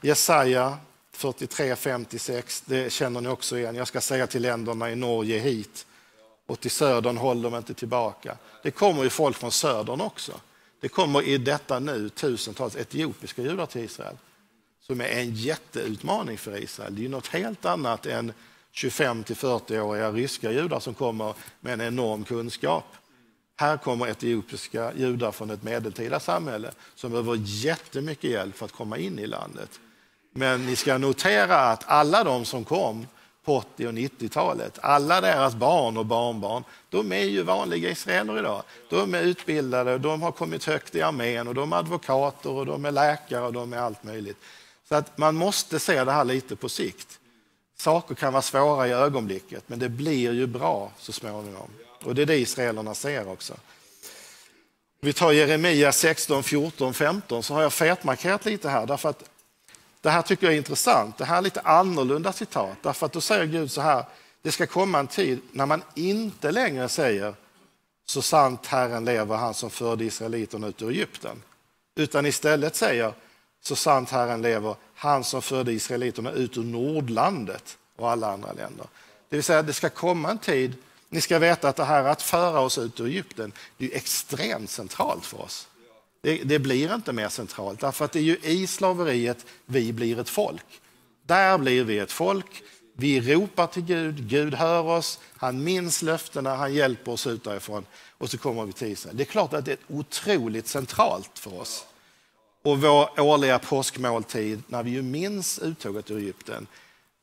[0.00, 0.78] Jesaja
[1.12, 3.74] 43, 56, det känner ni också igen.
[3.74, 5.86] Jag ska säga till länderna i Norge hit
[6.46, 8.36] och till södern håll dem inte tillbaka.
[8.62, 10.40] Det kommer ju folk från södern också.
[10.80, 14.16] Det kommer i detta nu tusentals etiopiska judar till Israel
[14.80, 16.96] som är en jätteutmaning för Israel.
[16.96, 18.32] Det är något helt annat än
[18.72, 22.84] 25 till 40-åriga ryska judar som kommer med en enorm kunskap.
[23.56, 28.98] Här kommer etiopiska judar från ett medeltida samhälle som behöver jättemycket hjälp för att komma
[28.98, 29.80] in i landet.
[30.34, 33.06] Men ni ska notera att alla de som kom
[33.44, 38.62] på 80 och 90-talet, alla deras barn och barnbarn, de är ju vanliga israeler idag.
[38.90, 42.84] De är utbildade, de har kommit högt i armén och de är advokater och de
[42.84, 44.36] är läkare och de är allt möjligt.
[44.88, 47.18] Så att man måste se det här lite på sikt.
[47.78, 51.70] Saker kan vara svåra i ögonblicket, men det blir ju bra så småningom.
[52.04, 53.54] Och det är det israelerna ser också.
[55.00, 59.24] Vi tar Jeremia 16, 14, 15 så har jag fetmarkerat lite här därför att
[60.00, 61.18] det här tycker jag är intressant.
[61.18, 64.04] Det här är lite annorlunda citat därför att då säger Gud så här.
[64.42, 67.34] Det ska komma en tid när man inte längre säger
[68.04, 71.42] så sant Herren lever, han som förde israeliterna ut ur Egypten.
[71.94, 73.12] Utan istället säger
[73.62, 78.86] så sant Herren lever, han som förde israeliterna ut ur Nordlandet och alla andra länder.
[79.28, 80.74] Det vill säga, det ska komma en tid,
[81.12, 84.70] ni ska veta att det här att föra oss ut ur Egypten, det är extremt
[84.70, 85.68] centralt för oss.
[86.22, 90.18] Det, det, blir inte mer centralt, därför att det är ju i slaveriet vi blir
[90.18, 90.64] ett folk.
[91.26, 92.62] Där blir vi ett folk,
[92.96, 97.86] vi ropar till Gud, Gud hör oss, han minns löftena, han hjälper oss ut därifrån
[98.18, 99.16] och så kommer vi till Israel.
[99.16, 101.86] Det är klart att det är otroligt centralt för oss.
[102.62, 106.66] Och vår årliga påskmåltid, när vi ju minns uttåget ur Egypten,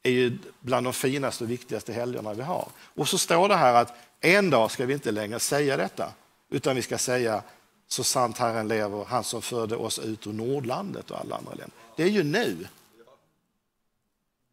[0.03, 2.67] är ju bland de finaste och viktigaste helgerna vi har.
[2.95, 6.13] Och så står det här att en dag ska vi inte längre säga detta,
[6.49, 7.43] utan vi ska säga
[7.87, 11.71] så sant Herren lever, han som förde oss ut ur Nordlandet och alla andra länder.
[11.95, 12.67] Det är ju nu.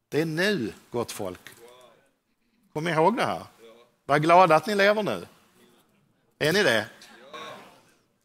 [0.08, 1.40] Det är nu, gott folk.
[2.72, 3.42] Kom ihåg det här.
[4.04, 5.26] Var glada att ni lever nu.
[6.38, 6.86] Är ni det?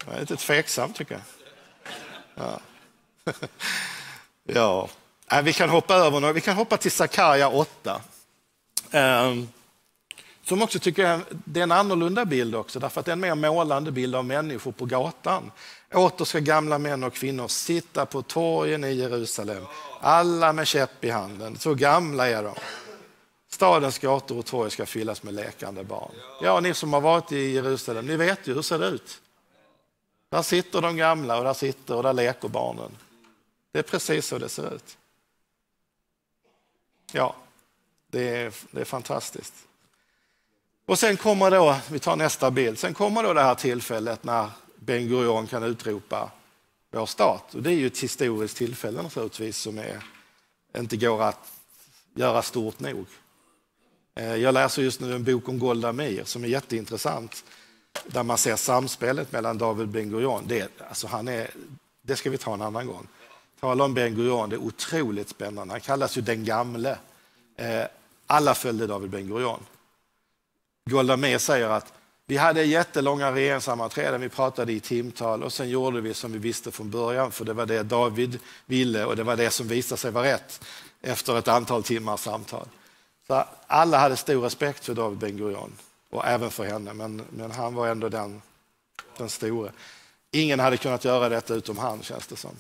[0.06, 1.24] Jag är lite tveksam tycker jag.
[2.36, 2.62] Ja.
[4.44, 4.90] ja.
[5.32, 8.02] Äh, vi kan hoppa över Vi kan hoppa till Sakarja 8.
[8.92, 9.48] Ehm,
[10.44, 13.20] som också tycker jag det är en annorlunda bild också, därför att det är en
[13.20, 15.52] mer målande bild av människor på gatan.
[15.94, 19.66] Åter ska gamla män och kvinnor sitta på torgen i Jerusalem,
[20.02, 21.58] alla med käpp i handen.
[21.60, 22.56] Så gamla är de.
[23.52, 26.12] Stadens gator och torg ska fyllas med lekande barn.
[26.42, 29.22] Ja, ni som har varit i Jerusalem, ni vet ju hur det ser det ut.
[30.30, 32.98] Där sitter de gamla och där sitter och där leker barnen.
[33.72, 34.98] Det är precis så det ser ut.
[37.12, 37.36] Ja,
[38.08, 39.54] det är, det är fantastiskt.
[40.86, 44.50] Och sen kommer då, vi tar nästa bild, sen kommer då det här tillfället när
[44.76, 46.32] Ben Gurion kan utropa
[46.92, 47.56] vår stat.
[47.56, 50.04] Och det är ju ett historiskt tillfälle naturligtvis som är,
[50.78, 51.52] inte går att
[52.16, 53.06] göra stort nog.
[54.16, 57.44] Eh, jag läser just nu en bok om Golda Meir som är jätteintressant
[58.06, 60.44] där man ser samspelet mellan David Ben Gurion.
[60.48, 61.52] Det, alltså han är,
[62.02, 63.08] det ska vi ta en annan gång.
[63.62, 65.74] Tala om Ben Gurion, det är otroligt spännande.
[65.74, 66.98] Han kallas ju den gamle.
[67.56, 67.84] Eh,
[68.28, 69.66] alla följde David Ben Gurion.
[70.90, 71.94] Golda Meir säger att
[72.26, 76.72] vi hade jättelånga regeringssammanträden, vi pratade i timtal och sen gjorde vi som vi visste
[76.72, 80.12] från början, för det var det David ville och det var det som visade sig
[80.12, 80.62] vara rätt
[81.02, 82.68] efter ett antal timmars samtal.
[83.28, 85.72] Så alla hade stor respekt för David Ben Gurion
[86.10, 88.42] och även för henne, men, men han var ändå den,
[89.18, 89.72] den store.
[90.32, 92.56] Ingen hade kunnat göra detta utom han, känns det som.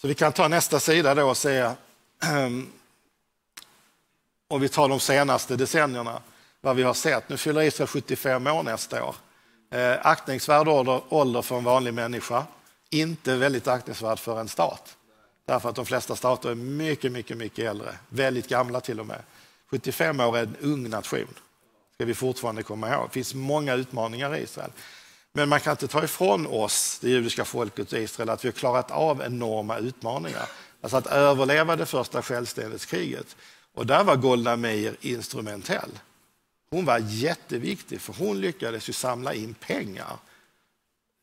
[0.00, 1.72] Så vi kan ta nästa sida då och se,
[2.22, 2.72] ehm,
[4.48, 6.22] om vi tar de senaste decennierna,
[6.60, 7.28] vad vi har sett.
[7.28, 9.16] Nu fyller Israel 75 år nästa år.
[9.70, 10.68] Eh, aktningsvärd
[11.08, 12.46] ålder för en vanlig människa,
[12.90, 14.96] inte väldigt aktningsvärd för en stat.
[15.44, 19.22] Därför att de flesta stater är mycket, mycket, mycket äldre, väldigt gamla till och med.
[19.70, 21.34] 75 år är en ung nation,
[21.94, 23.06] ska vi fortfarande komma ihåg.
[23.08, 24.70] Det finns många utmaningar i Israel.
[25.32, 28.52] Men man kan inte ta ifrån oss, det judiska folket och Israel, att vi har
[28.52, 30.48] klarat av enorma utmaningar.
[30.80, 33.36] Alltså att överleva det första självständighetskriget.
[33.74, 35.90] Och där var Golda Meir instrumentell.
[36.70, 40.16] Hon var jätteviktig för hon lyckades ju samla in pengar.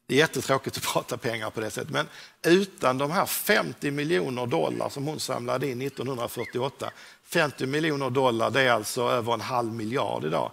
[0.07, 2.07] Det är jättetråkigt att prata pengar på det sättet, men
[2.43, 6.91] utan de här 50 miljoner dollar som hon samlade in 1948,
[7.23, 10.51] 50 miljoner dollar det är alltså över en halv miljard idag.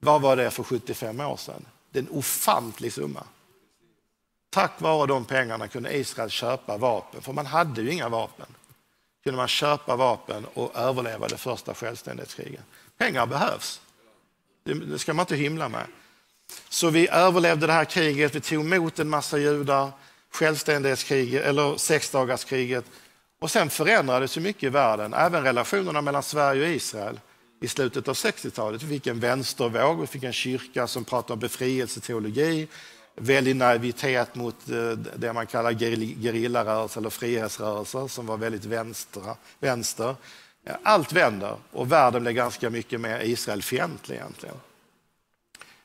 [0.00, 1.66] Vad var det för 75 år sedan?
[1.90, 3.24] Det är en ofantlig summa.
[4.50, 8.46] Tack vare de pengarna kunde Israel köpa vapen, för man hade ju inga vapen.
[9.24, 12.64] Kunde man köpa vapen och överleva det första självständighetskriget.
[12.98, 13.80] Pengar behövs.
[14.64, 15.86] Det ska man inte hymla med.
[16.68, 19.90] Så vi överlevde det här kriget, vi tog emot en massa judar,
[20.30, 22.84] självständighetskriget, eller sexdagarskriget.
[23.38, 27.20] Och sen förändrades ju mycket i världen, även relationerna mellan Sverige och Israel
[27.60, 28.82] i slutet av 60-talet.
[28.82, 32.68] Vi fick en vänstervåg, vi fick en kyrka som pratade om befrielseteologi,
[33.14, 35.72] väldig naivitet mot eh, det man kallar
[36.22, 40.14] gerillarörelser eller frihetsrörelser som var väldigt vänstra, vänster.
[40.82, 44.56] Allt vänder och världen blir ganska mycket mer Israelfientlig egentligen.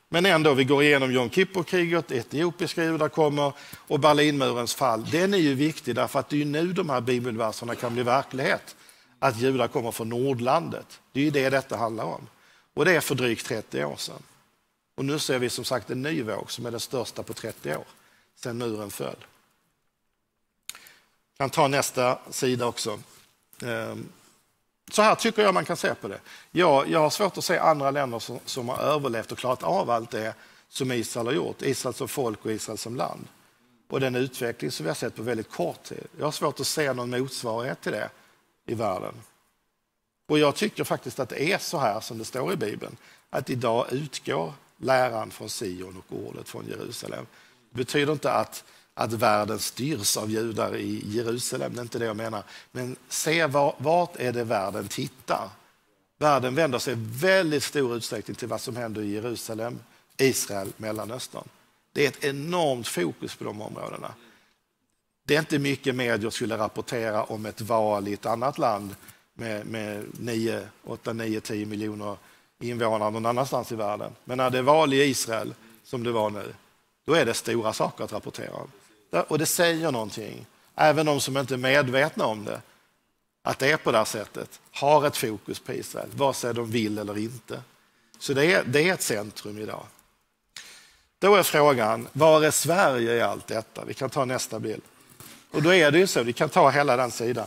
[0.08, 3.52] Men ändå, vi går igenom Jom Kippur-kriget, etiopiska judar kommer
[3.88, 5.04] och Berlinmurens fall.
[5.10, 8.76] Den är ju viktig därför att det är nu de här bibelverserna kan bli verklighet.
[9.22, 11.00] Att judar kommer från Nordlandet.
[11.12, 12.26] Det är ju det detta handlar om.
[12.74, 14.22] Och det är för drygt 30 år sedan.
[14.94, 17.76] Och nu ser vi som sagt en ny våg som är den största på 30
[17.76, 17.84] år
[18.34, 19.16] sedan muren föll.
[21.38, 23.00] Jag kan ta nästa sida också.
[23.62, 24.08] Ehm,
[24.90, 26.20] så här tycker jag man kan se på det.
[26.50, 29.90] Jag, jag har svårt att se andra länder som, som har överlevt och klarat av
[29.90, 30.34] allt det
[30.68, 31.62] som Israel har gjort.
[31.62, 33.28] Israel som folk och Israel som land.
[33.88, 36.06] Och den utveckling som vi har sett på väldigt kort tid.
[36.18, 38.10] Jag har svårt att se någon motsvarighet till det
[38.66, 39.14] i världen.
[40.28, 42.96] Och jag tycker faktiskt att det är så här som det står i Bibeln.
[43.30, 47.26] Att idag utgår läran från Sion och ordet från Jerusalem.
[47.70, 52.04] Det betyder inte att att världen styrs av judar i Jerusalem, det är inte det
[52.04, 52.42] jag menar.
[52.72, 55.48] Men se var, vart är det världen tittar?
[56.18, 59.78] Världen vänder sig i väldigt stor utsträckning till vad som händer i Jerusalem,
[60.16, 61.48] Israel, Mellanöstern.
[61.92, 64.14] Det är ett enormt fokus på de områdena.
[65.24, 68.94] Det är inte mycket medier skulle rapportera om ett val i ett annat land
[69.34, 72.16] med, med 9, 8, 9, 10 miljoner
[72.60, 74.12] invånare någon annanstans i världen.
[74.24, 75.54] Men när det är val i Israel,
[75.84, 76.54] som det var nu,
[77.06, 78.70] då är det stora saker att rapportera om.
[79.28, 80.46] Och det säger någonting.
[80.74, 82.60] Även de som inte är medvetna om det,
[83.42, 86.70] att det är på det här sättet, har ett fokus på Israel, vare sig de
[86.70, 87.62] vill eller inte.
[88.18, 89.86] Så det är, det är ett centrum idag.
[91.18, 93.84] Då är frågan, var är Sverige i allt detta?
[93.84, 94.82] Vi kan ta nästa bild.
[95.52, 97.46] Och då är det ju så, vi kan ta hela den sidan.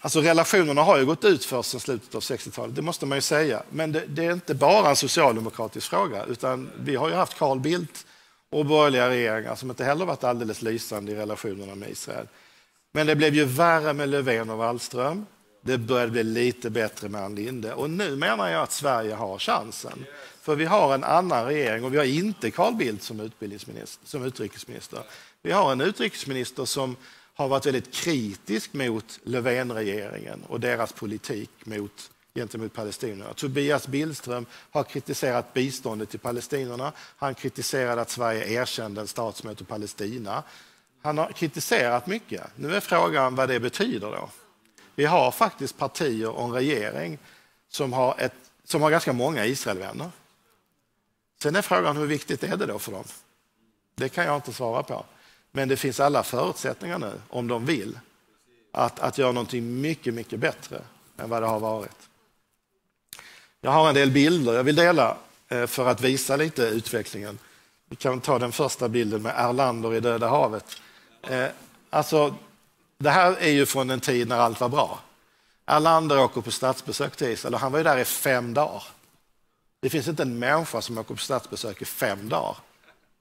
[0.00, 3.22] Alltså relationerna har ju gått ut för sedan slutet av 60-talet, det måste man ju
[3.22, 3.62] säga.
[3.70, 7.60] Men det, det, är inte bara en socialdemokratisk fråga, utan vi har ju haft Carl
[7.60, 8.06] Bildt
[8.50, 12.26] och borgerliga regeringar som inte heller varit alldeles lysande i relationerna med Israel.
[12.92, 15.26] Men det blev ju värre med Löfven och Wallström.
[15.62, 19.38] Det började bli lite bättre med Ann Linde och nu menar jag att Sverige har
[19.38, 20.04] chansen.
[20.42, 24.24] För vi har en annan regering och vi har inte Carl Bildt som, utbildningsminister, som
[24.24, 25.02] utrikesminister.
[25.42, 26.96] Vi har en utrikesminister som
[27.34, 33.34] har varit väldigt kritisk mot Löfvenregeringen och deras politik mot gentemot palestinierna.
[33.34, 36.92] Tobias Billström har kritiserat biståndet till palestinierna.
[36.96, 40.42] Han kritiserade att Sverige erkände en stat som heter Palestina.
[41.02, 42.42] Han har kritiserat mycket.
[42.56, 44.10] Nu är frågan vad det betyder.
[44.10, 44.30] då.
[44.94, 47.18] Vi har faktiskt partier och en regering
[47.68, 50.10] som har, ett, som har ganska många Israelvänner.
[51.42, 53.04] Sen är frågan hur viktigt är det då för dem?
[53.94, 55.04] Det kan jag inte svara på.
[55.52, 57.98] Men det finns alla förutsättningar nu, om de vill,
[58.72, 60.80] att, att göra någonting mycket, mycket bättre
[61.18, 62.08] än vad det har varit.
[63.60, 65.16] Jag har en del bilder jag vill dela
[65.48, 67.38] eh, för att visa lite utvecklingen.
[67.90, 70.76] Vi kan ta den första bilden med Erlander i Döda havet.
[71.22, 71.46] Eh,
[71.90, 72.34] alltså,
[72.98, 75.00] det här är ju från en tid när allt var bra.
[75.66, 78.82] Erlander åker på statsbesök till Israel och han var ju där i fem dagar.
[79.80, 82.56] Det finns inte en människa som åker på statsbesök i fem dagar.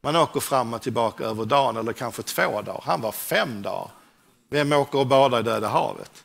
[0.01, 2.81] Man åker fram och tillbaka över dagen eller kanske två dagar.
[2.85, 3.91] Han var fem dagar.
[4.49, 6.23] Vem åker och badar i Döda havet?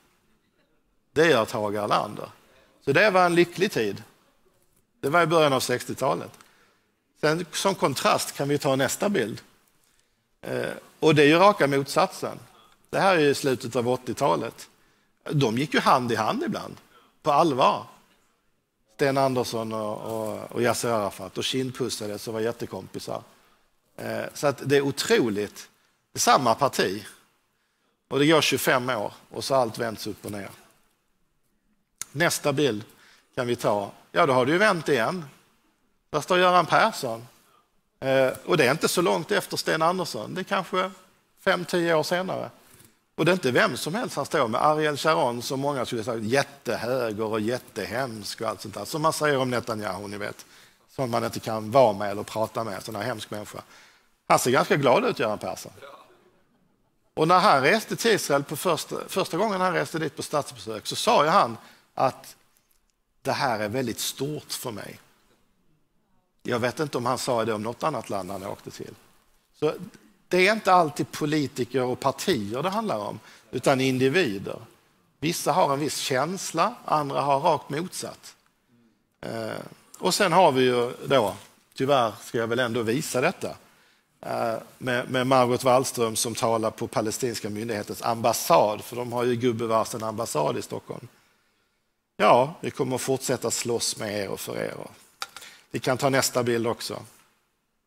[1.13, 2.29] Det gör Tage Erlander.
[2.85, 4.03] Så det var en lycklig tid.
[5.01, 6.31] Det var i början av 60-talet.
[7.21, 9.41] Sen som kontrast kan vi ta nästa bild.
[10.41, 12.39] Eh, och det är ju raka motsatsen.
[12.91, 14.69] Det här är i slutet av 80-talet.
[15.31, 16.77] De gick ju hand i hand ibland,
[17.23, 17.87] på allvar.
[18.95, 23.23] Sten Andersson och, och, och Yasser Arafat och kindpussades och var jättekompisar.
[23.97, 25.69] Eh, så att det är otroligt.
[26.13, 27.05] Det är samma parti.
[28.09, 30.51] Och det går 25 år och så har allt vänts upp och ner.
[32.13, 32.85] Nästa bild
[33.35, 33.93] kan vi ta.
[34.13, 35.25] Ja, då har det ju vänt igen.
[36.11, 37.27] Där står Göran Persson.
[38.01, 40.35] Eh, och det är inte så långt efter Sten Andersson.
[40.35, 40.91] Det är kanske
[41.41, 42.51] fem, tio år senare.
[43.15, 44.63] Och det är inte vem som helst han står med.
[44.63, 48.85] Ariel Sharon, som många skulle säga jättehöger och jättehemsk och allt sånt där.
[48.85, 50.47] Som man säger om Netanyahu, ni vet.
[50.91, 53.63] Som man inte kan vara med eller prata med, sån här hemsk människa.
[54.29, 55.73] Han ser ganska glad ut, Göran Persson.
[57.15, 60.87] Och när han reste till Israel på första, första gången han reste dit på statsbesök
[60.87, 61.57] så sa ju han
[61.95, 62.37] att
[63.23, 65.01] det här är väldigt stort för mig.
[66.43, 68.95] Jag vet inte om han sa det om något annat land han åkte till.
[69.59, 69.75] Så
[70.29, 73.21] det är inte alltid politiker och partier det handlar om,
[73.51, 74.59] utan individer.
[75.21, 78.37] Vissa har en viss känsla, andra har rakt motsatt.
[79.21, 79.61] Eh,
[79.99, 81.37] och sen har vi ju då,
[81.75, 83.57] tyvärr ska jag väl ändå visa detta,
[84.27, 89.37] Eh, med, med Margot Wallström som talar på palestinska myndighetens ambassad, för de har ju
[89.37, 91.09] gubevars en ambassad i Stockholm.
[92.17, 94.75] Ja, vi kommer att fortsätta slåss med er och för er.
[95.71, 97.03] Vi kan ta nästa bild också.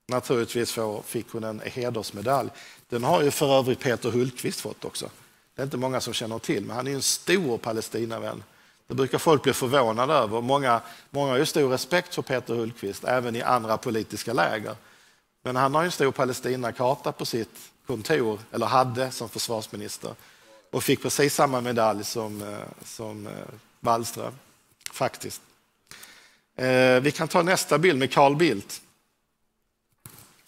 [0.07, 2.49] Naturligtvis fick hon en hedersmedalj.
[2.89, 5.09] Den har ju för övrigt Peter Hultqvist fått också.
[5.55, 8.43] Det är inte många som känner till, men han är en stor Palestinavän.
[8.87, 10.41] Det brukar folk bli förvånade över.
[10.41, 14.75] Många, många har ju stor respekt för Peter Hultqvist, även i andra politiska läger.
[15.47, 20.15] Men han har en stor Palestinakarta på sitt kontor, eller hade som försvarsminister,
[20.71, 23.33] och fick precis samma medalj som, eh, som eh,
[23.79, 24.33] Wallström,
[24.91, 25.41] faktiskt.
[26.55, 28.81] Eh, vi kan ta nästa bild med Carl Bildt,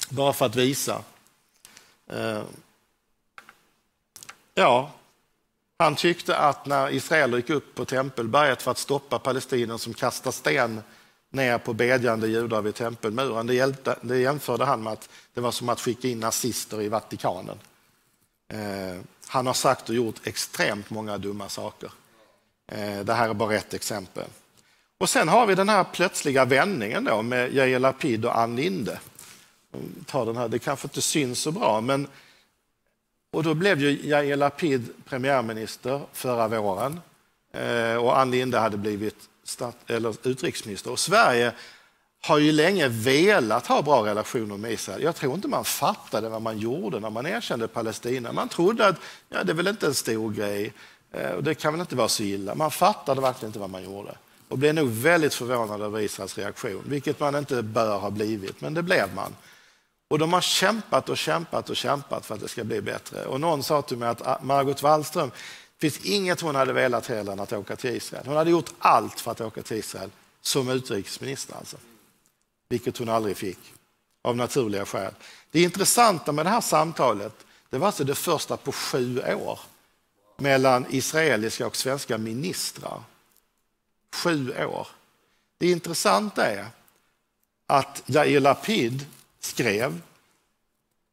[0.10, 1.04] bara för att visa.
[4.54, 4.92] Ja,
[5.78, 10.32] han tyckte att när Israel gick upp på Tempelberget för att stoppa palestinier som kastar
[10.32, 10.82] sten
[11.32, 15.52] ner på bedjande judar vid tempelmuren, det, hjälpte, det jämförde han med att det var
[15.52, 17.60] som att skicka in nazister i Vatikanen.
[18.54, 21.92] Eh, han har sagt och gjort extremt många dumma saker.
[22.68, 24.26] Eh, det här är bara ett exempel.
[24.98, 29.00] Och sen har vi den här plötsliga vändningen då med Yair Lapid och Ann Linde.
[30.06, 32.08] Ta den här, det kanske inte syns så bra, men
[33.32, 37.00] och då blev ju Yair Lapid premiärminister förra våren
[37.54, 39.16] eh, och Ann Linde hade blivit
[39.50, 40.92] stat, eller utrikesminister.
[40.92, 41.54] Och Sverige
[42.22, 45.04] har ju länge velat ha bra relationer med Israel.
[45.04, 48.32] Jag tror inte man fattade vad man gjorde när man erkände Palestina.
[48.32, 48.96] Man trodde att
[49.30, 50.74] ja, det är väl inte en stor grej
[51.12, 52.56] eh, och det kan väl inte vara så illa.
[52.56, 54.16] Man fattade verkligen inte vad man gjorde
[54.50, 58.74] och blev nog väldigt förvånad över Israels reaktion, vilket man inte bör ha blivit, men
[58.74, 59.36] det blev man.
[60.10, 63.26] Och de har kämpat och kämpat och kämpat för att det ska bli bättre.
[63.26, 65.32] Och någon sa till mig att ah, Margot Wallström,
[65.80, 68.28] det finns inget hon hade velat heller än att åka till Israel.
[68.28, 70.10] Hon hade gjort allt för att åka till Israel,
[70.42, 71.78] som utrikesminister alltså.
[72.70, 73.60] Vilket hon aldrig fick,
[74.22, 75.14] av naturliga skäl.
[75.52, 79.60] Det intressanta med det här samtalet, det var alltså det första på sju år
[80.38, 83.04] mellan israeliska och svenska ministrar.
[84.16, 84.88] Sju år.
[85.58, 86.66] Det intressanta är
[87.68, 89.06] att Yair Lapid
[89.40, 90.02] skrev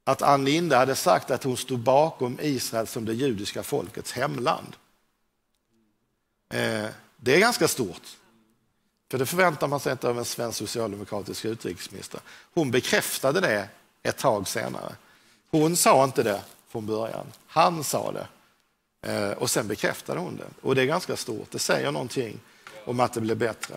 [0.09, 4.77] att Ann Linde hade sagt att hon stod bakom Israel som det judiska folkets hemland.
[6.51, 6.87] Eh,
[7.17, 8.03] det är ganska stort.
[9.11, 12.21] För det förväntar man sig inte av en svensk socialdemokratisk utrikesminister.
[12.55, 13.69] Hon bekräftade det
[14.03, 14.97] ett tag senare.
[15.51, 17.27] Hon sa inte det från början.
[17.47, 18.27] Han sa det.
[19.13, 20.49] Eh, och sen bekräftade hon det.
[20.63, 21.51] Och det är ganska stort.
[21.51, 22.41] Det säger någonting
[22.85, 23.77] om att det blir bättre.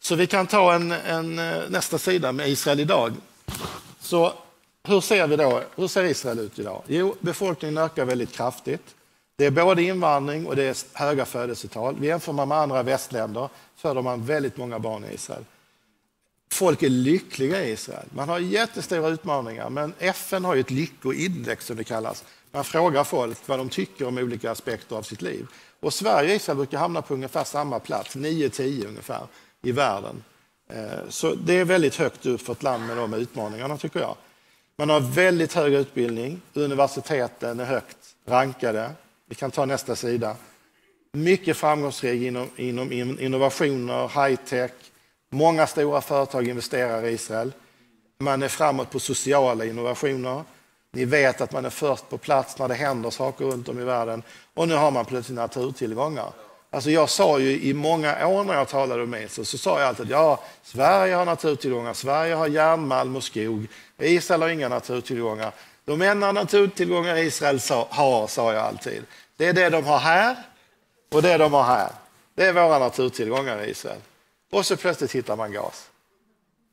[0.00, 3.14] Så vi kan ta en, en, eh, nästa sida med Israel idag.
[4.00, 4.34] Så
[4.84, 5.62] hur ser vi då?
[5.76, 6.82] Hur ser Israel ut idag?
[6.86, 8.94] Jo, befolkningen ökar väldigt kraftigt.
[9.36, 11.96] Det är både invandring och det är höga födelsetal.
[11.98, 15.44] Vi jämför man med andra västländer föder man väldigt många barn i Israel.
[16.52, 18.06] Folk är lyckliga i Israel.
[18.14, 22.24] Man har jättestora utmaningar, men FN har ju ett lyckoindex som det kallas.
[22.50, 25.46] Man frågar folk vad de tycker om olika aspekter av sitt liv.
[25.80, 29.26] Och Sverige och Israel brukar hamna på ungefär samma plats, 9-10 ungefär,
[29.62, 30.22] i världen.
[30.70, 34.16] Eh, så det är väldigt högt upp för ett land med de utmaningarna tycker jag.
[34.76, 37.96] Man har väldigt hög utbildning, universiteten är högt
[38.26, 38.90] rankade.
[39.28, 40.36] Vi kan ta nästa sida.
[41.12, 44.70] Mycket framgångsrik inom, inom innovationer, high-tech.
[45.30, 47.52] Många stora företag investerar i Israel.
[48.18, 50.44] Man är framåt på sociala innovationer.
[50.92, 53.84] Ni vet att man är först på plats när det händer saker runt om i
[53.84, 54.22] världen.
[54.54, 56.32] Och nu har man plötsligt naturtillgångar.
[56.74, 59.88] Alltså jag sa ju i många år när jag talade om Israel så sa jag
[59.88, 63.66] alltid att ja, Sverige har naturtillgångar, Sverige har järnmalm och skog,
[63.98, 65.52] Israel har inga naturtillgångar.
[65.84, 69.02] De enda naturtillgångar Israel har, sa jag alltid,
[69.36, 70.36] det är det de har här
[71.10, 71.92] och det de har här.
[72.34, 74.00] Det är våra naturtillgångar i Israel.
[74.52, 75.90] Och så plötsligt hittar man gas.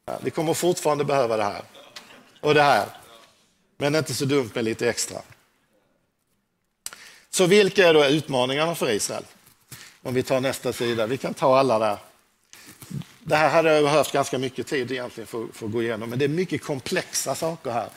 [0.06, 1.62] Ja, vi kommer fortfarande behöva det här
[2.41, 2.86] och det här.
[3.78, 5.22] Men inte så dumt med lite extra.
[7.30, 9.24] Så vilka är då utmaningarna för Israel?
[10.04, 11.97] Om vi tar nästa sida, vi kan ta alla där.
[13.20, 16.20] Det här hade jag behövt ganska mycket tid egentligen för, för att gå igenom, men
[16.20, 17.89] det är mycket komplexa saker här.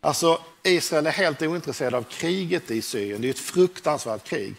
[0.00, 3.20] Alltså, Israel är helt ointresserad av kriget i Syrien.
[3.20, 4.54] Det är ett fruktansvärt krig.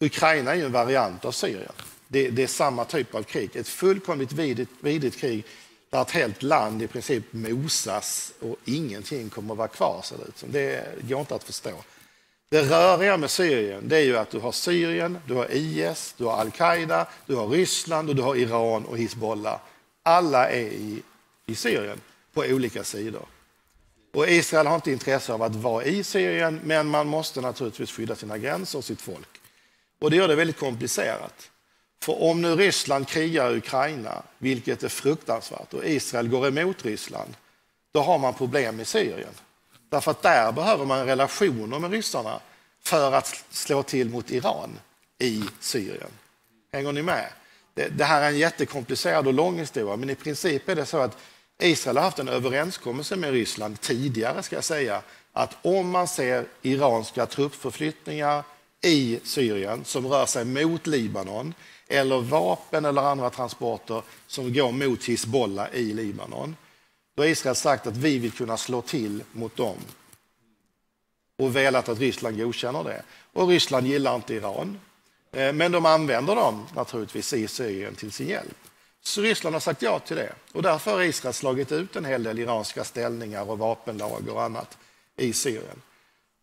[0.00, 1.72] Ukraina är ju en variant av Syrien.
[2.08, 3.56] Det, det är samma typ av krig.
[3.56, 5.44] Ett fullkomligt vidigt, vidigt krig
[5.90, 10.00] där ett helt land i princip mosas och ingenting kommer att vara kvar.
[10.04, 10.14] Så
[10.46, 10.52] det,
[11.00, 11.72] det går inte att förstå.
[12.50, 16.24] Det röriga med Syrien det är ju att du har Syrien, du har IS, du
[16.24, 19.60] har al-Qaida, du har Ryssland och du har Iran och Hizbollah.
[20.02, 21.02] Alla är i,
[21.46, 22.00] i Syrien
[22.32, 23.26] på olika sidor.
[24.12, 28.16] Och Israel har inte intresse av att vara i Syrien, men man måste naturligtvis skydda
[28.16, 29.28] sina gränser och sitt folk.
[30.00, 31.50] Och det gör det väldigt komplicerat.
[32.02, 37.36] För om nu Ryssland krigar i Ukraina, vilket är fruktansvärt, och Israel går emot Ryssland,
[37.92, 39.34] då har man problem i Syrien.
[39.90, 42.40] Därför att där behöver man relationer med ryssarna
[42.82, 44.78] för att slå till mot Iran
[45.18, 46.10] i Syrien.
[46.72, 47.26] Hänger ni med?
[47.74, 50.98] Det, det här är en jättekomplicerad och lång historia, men i princip är det så
[50.98, 51.16] att
[51.58, 56.46] Israel har haft en överenskommelse med Ryssland tidigare, ska jag säga, att om man ser
[56.62, 58.44] iranska truppförflyttningar
[58.82, 61.54] i Syrien som rör sig mot Libanon
[61.88, 66.56] eller vapen eller andra transporter som går mot Hizbollah i Libanon.
[67.14, 69.76] Då har Israel sagt att vi vill kunna slå till mot dem
[71.38, 73.02] och velat att Ryssland godkänner det.
[73.32, 74.80] Och Ryssland gillar inte Iran,
[75.32, 78.58] eh, men de använder dem naturligtvis i Syrien till sin hjälp.
[79.02, 82.22] Så Ryssland har sagt ja till det och därför har Israel slagit ut en hel
[82.22, 84.78] del iranska ställningar och vapenlager och annat
[85.16, 85.82] i Syrien.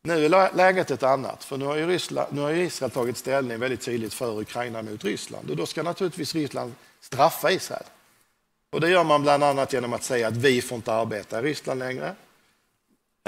[0.02, 3.60] Nu är läget ett annat, för nu har, ju Ryssland, nu har Israel tagit ställning
[3.60, 7.84] väldigt tydligt för Ukraina mot Ryssland och då ska naturligtvis Ryssland straffa Israel.
[8.70, 11.42] Och det gör man bland annat genom att säga att vi får inte arbeta i
[11.42, 12.16] Ryssland längre.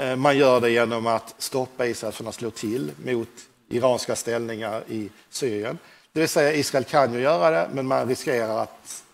[0.00, 3.28] Eh, man gör det genom att stoppa Israel från att slå till mot
[3.68, 5.78] iranska ställningar i Syrien.
[6.12, 9.04] Det vill säga Israel kan ju göra det, men man riskerar att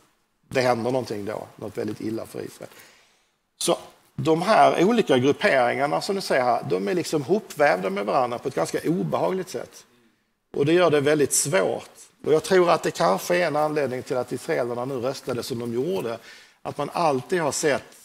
[0.48, 2.70] det händer någonting då, något väldigt illa för Israel.
[3.58, 3.78] Så
[4.14, 8.48] de här olika grupperingarna som ni ser här, de är liksom hopvävda med varandra på
[8.48, 9.84] ett ganska obehagligt sätt.
[10.54, 11.90] Och det gör det väldigt svårt.
[12.26, 15.58] Och jag tror att det kanske är en anledning till att israelerna nu röstade som
[15.58, 16.18] de gjorde.
[16.62, 17.96] Att man alltid har sett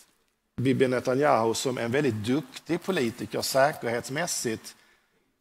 [0.58, 4.76] Bibi Netanyahu som en väldigt duktig politiker säkerhetsmässigt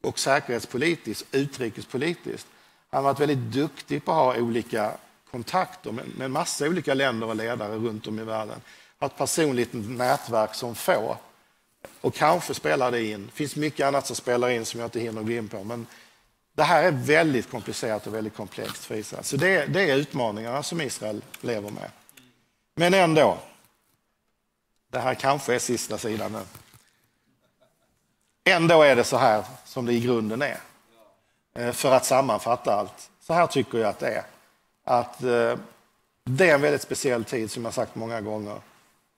[0.03, 2.47] och säkerhetspolitiskt, utrikespolitiskt.
[2.91, 4.93] Han har varit väldigt duktig på att ha olika
[5.31, 8.61] kontakter med en massa olika länder och ledare runt om i världen.
[8.99, 11.17] Har ett personligt nätverk som få.
[12.01, 13.27] Och kanske spelar det in.
[13.27, 15.65] Det finns mycket annat som spelar in som jag inte hinner gå in på.
[15.65, 15.87] Men
[16.53, 19.25] det här är väldigt komplicerat och väldigt komplext för Israel.
[19.25, 21.91] Så det, det är utmaningarna som Israel lever med.
[22.75, 23.39] Men ändå,
[24.91, 26.43] det här kanske är sista sidan nu.
[28.45, 30.61] Ändå är det så här som det i grunden är.
[31.55, 33.11] Eh, för att sammanfatta allt.
[33.21, 34.25] Så här tycker jag att det är.
[34.85, 35.59] Att eh,
[36.25, 38.61] det är en väldigt speciell tid som jag sagt många gånger.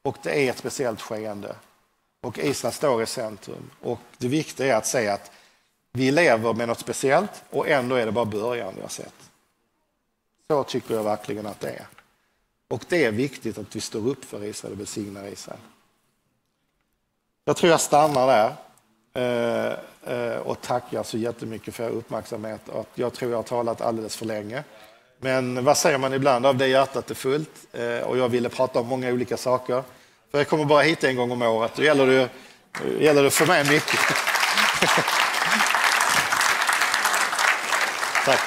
[0.03, 1.57] Och det är ett speciellt skeende.
[2.20, 3.70] Och Israel står i centrum.
[3.80, 5.30] Och det viktiga är att säga att
[5.93, 9.14] vi lever med något speciellt och ändå är det bara början vi har sett.
[10.51, 11.86] Så tycker jag verkligen att det är.
[12.68, 15.59] Och det är viktigt att vi står upp för Israel och välsignar Israel.
[17.45, 18.55] Jag tror jag stannar där
[19.14, 19.76] eh,
[20.16, 22.61] eh, och tackar så jättemycket för er uppmärksamhet.
[22.95, 24.64] Jag tror jag har talat alldeles för länge.
[25.18, 26.47] Men vad säger man ibland?
[26.47, 27.51] Av det hjärtat är fullt.
[27.72, 29.82] Eh, och jag ville prata om många olika saker.
[30.30, 31.72] För jag kommer bara hit en gång om året.
[31.76, 32.28] Då gäller det,
[33.01, 34.01] gäller det för mig mycket.
[38.25, 38.41] Tack.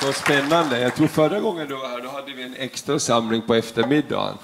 [0.00, 0.80] Så spännande.
[0.80, 4.38] Jag tror förra gången du var här, då hade vi en extra samling på eftermiddagen.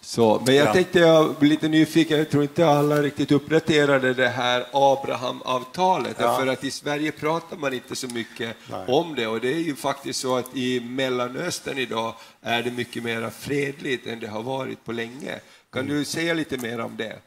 [0.00, 0.72] Så, men jag ja.
[0.72, 6.36] tänkte, jag blir lite nyfiken, jag tror inte alla riktigt uppdaterade det här Abrahamavtalet, ja.
[6.36, 8.84] för att i Sverige pratar man inte så mycket Nej.
[8.88, 13.02] om det och det är ju faktiskt så att i Mellanöstern idag är det mycket
[13.02, 15.40] mer fredligt än det har varit på länge.
[15.72, 15.96] Kan mm.
[15.96, 17.18] du säga lite mer om det?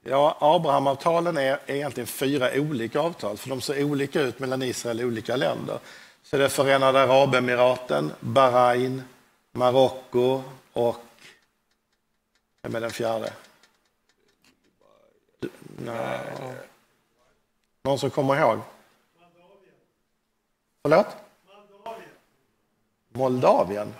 [0.00, 5.06] Ja, Abrahamavtalen är egentligen fyra olika avtal, för de ser olika ut mellan Israel och
[5.06, 5.78] olika länder.
[6.22, 9.02] Så det är Förenade Arabemiraten, Bahrain,
[9.52, 10.42] Marocko
[10.72, 10.96] och
[12.62, 13.32] vem är den fjärde?
[15.84, 16.20] Nej.
[17.82, 18.58] Någon som kommer ihåg?
[20.82, 21.06] Förlåt?
[23.12, 23.94] Moldavien?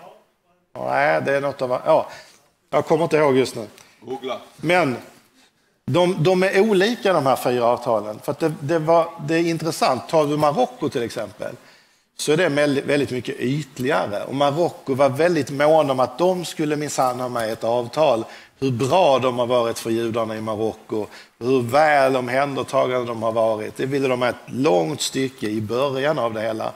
[0.73, 1.69] Nej, det är något av...
[1.85, 2.09] Ja,
[2.69, 3.67] jag kommer inte ihåg just nu.
[4.01, 4.41] Googla.
[4.55, 4.97] Men
[5.93, 8.19] de, de är olika de här fyra avtalen.
[8.23, 10.09] För det, det, var, det är intressant.
[10.09, 11.55] Tar du Marocko till exempel
[12.17, 12.49] så är det
[12.81, 14.23] väldigt mycket ytligare.
[14.23, 18.25] Och Marocko var väldigt mån om att de skulle minsann ha med ett avtal
[18.59, 21.07] hur bra de har varit för judarna i Marocko,
[21.39, 23.77] hur väl omhändertagande de har varit.
[23.77, 26.73] Det ville de ha ett långt stycke i början av det hela.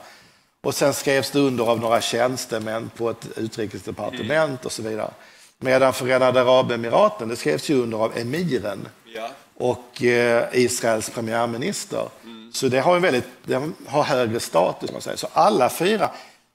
[0.62, 5.10] Och sen skrevs det under av några tjänstemän på ett utrikesdepartement och så vidare.
[5.58, 9.30] Medan Förenade Arabemiraten, det skrevs ju under av emiren ja.
[9.54, 12.08] och eh, Israels premiärminister.
[12.24, 12.52] Mm.
[12.52, 14.92] Så det har, en väldigt, det har högre status.
[14.92, 15.16] Man säger.
[15.16, 16.10] Så alla fyra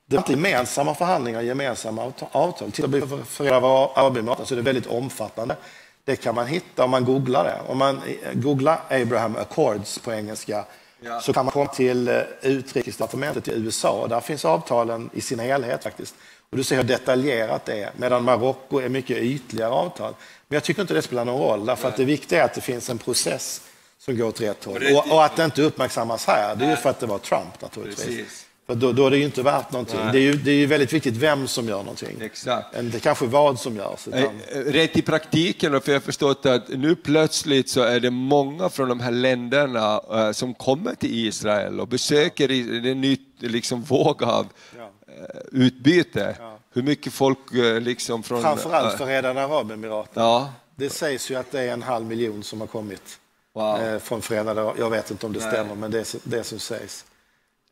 [0.09, 2.71] det är inte gemensamma förhandlingar, gemensamma avtal.
[2.71, 5.55] Tittar vi på Förenade Arabemiraten så är det väldigt omfattande.
[6.05, 7.71] Det kan man hitta om man googlar det.
[7.71, 8.01] Om man
[8.33, 10.65] googlar Abraham Accords på engelska
[10.99, 11.21] ja.
[11.21, 14.07] så kan man komma till eh, utrikesdepartementet i USA.
[14.07, 16.15] Där finns avtalen i sin helhet faktiskt.
[16.51, 20.13] Och du ser hur detaljerat det är, medan Marocko är mycket ytligare avtal.
[20.47, 22.61] Men jag tycker inte det spelar någon roll, därför att det viktiga är att det
[22.61, 23.61] finns en process
[23.99, 24.83] som går åt rätt håll.
[24.95, 27.61] Och, och att det inte uppmärksammas här, det är ju för att det var Trump
[27.61, 28.05] naturligtvis.
[28.05, 28.45] Precis.
[28.69, 29.99] För då, då, är det ju inte värt någonting.
[30.11, 32.17] Det är, ju, det är ju väldigt viktigt vem som gör någonting.
[32.21, 32.77] Exakt.
[32.79, 34.07] Inte kanske vad som görs.
[34.07, 34.23] Utan...
[34.51, 38.69] Eh, rätt i praktiken, för jag har förstått att nu plötsligt så är det många
[38.69, 43.17] från de här länderna uh, som kommer till Israel och besöker, det är en ny
[43.39, 44.47] liksom, våg av
[44.77, 44.91] ja.
[45.19, 46.35] Uh, utbyte.
[46.39, 46.57] Ja.
[46.73, 48.41] Hur mycket folk uh, liksom från...
[48.41, 50.23] Framförallt Förenade Arabemiraten.
[50.23, 50.53] Ja.
[50.75, 53.19] Det sägs ju att det är en halv miljon som har kommit
[53.53, 53.99] wow.
[53.99, 55.49] från Förenade Jag vet inte om det Nej.
[55.51, 57.05] stämmer, men det är det som sägs.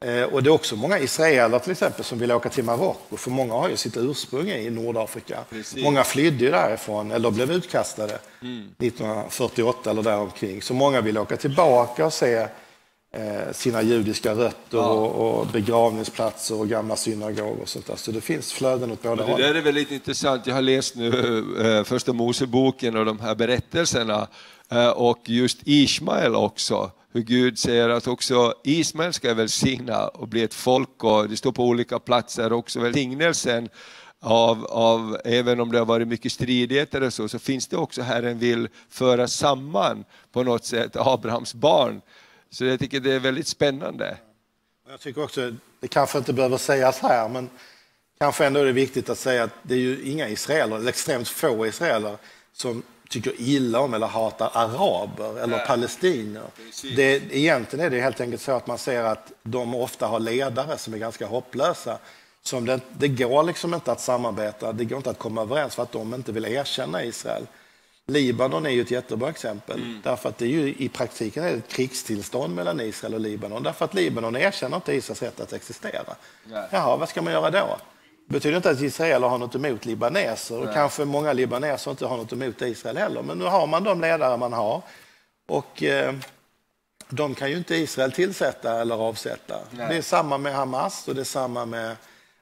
[0.06, 3.32] Eh, och det är också många israeler till exempel som vill åka till Marocko, för
[3.32, 5.40] många har ju sitt ursprung i Nordafrika.
[5.50, 5.84] Precis.
[5.84, 8.70] Många flydde ju därifrån eller blev utkastade mm.
[8.80, 10.62] 1948 eller däromkring.
[10.62, 12.48] Så många vill åka tillbaka och se eh,
[13.52, 14.88] sina judiska rötter ja.
[14.88, 17.96] och, och, begravningsplatser och gamla synagogor och sånt där.
[17.96, 19.40] Så det finns flöden åt båda håll.
[19.40, 20.48] Det där är väldigt intressant.
[20.48, 24.28] Jag har läst nu eh, första Moseboken och de här berättelserna
[24.72, 30.44] eh, och just Ismael också hur Gud säger att också Ismael ska välsigna och bli
[30.44, 33.70] ett folk och det står på olika platser också välsignelsen
[34.22, 38.02] av, av, även om det har varit mycket stridigheter och så, så finns det också
[38.02, 42.02] Herren vill föra samman på något sätt Abrahams barn.
[42.50, 44.18] Så jag tycker det är väldigt spännande.
[44.90, 47.50] Jag tycker också, det kanske inte behöver sägas här, men
[48.20, 51.28] kanske ändå är det viktigt att säga att det är ju inga israeler, eller extremt
[51.28, 52.18] få israeler,
[52.54, 55.68] som tycker illa om eller hatar araber eller Nej.
[55.68, 56.44] palestinier.
[56.96, 60.78] Det, egentligen är det helt enkelt så att man ser att de ofta har ledare
[60.78, 61.98] som är ganska hopplösa.
[62.42, 65.84] Som det, det går liksom inte att samarbeta, det går inte att komma överens för
[65.84, 67.48] att de inte vill erkänna Israel.
[68.12, 70.02] Libanon är ju ett jättebra exempel, mm.
[70.04, 73.86] därför att det är ju, i praktiken är ett krigstillstånd mellan Israel och Libanon, därför
[73.86, 76.16] att Libanon erkänner inte Israels rätt att existera.
[76.44, 76.68] Nej.
[76.72, 77.78] Jaha, vad ska man göra då?
[78.28, 82.18] Det betyder inte att israeler har något emot libaneser och kanske många libaneser inte har
[82.18, 83.24] något emot Israel heller.
[83.24, 84.82] Men nu har man de ledare man har
[85.48, 86.16] och eh,
[87.10, 89.56] de kan ju inte Israel tillsätta eller avsätta.
[89.72, 89.88] Nej.
[89.90, 91.96] Det är samma med Hamas och det är samma med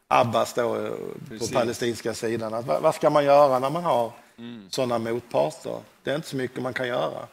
[0.07, 0.91] Abbas då, eh,
[1.39, 2.53] på palestinska sidan.
[2.53, 4.67] Att, vad ska man göra när man har mm.
[4.69, 5.79] sådana motparter?
[6.03, 7.27] Det är inte så mycket man kan göra.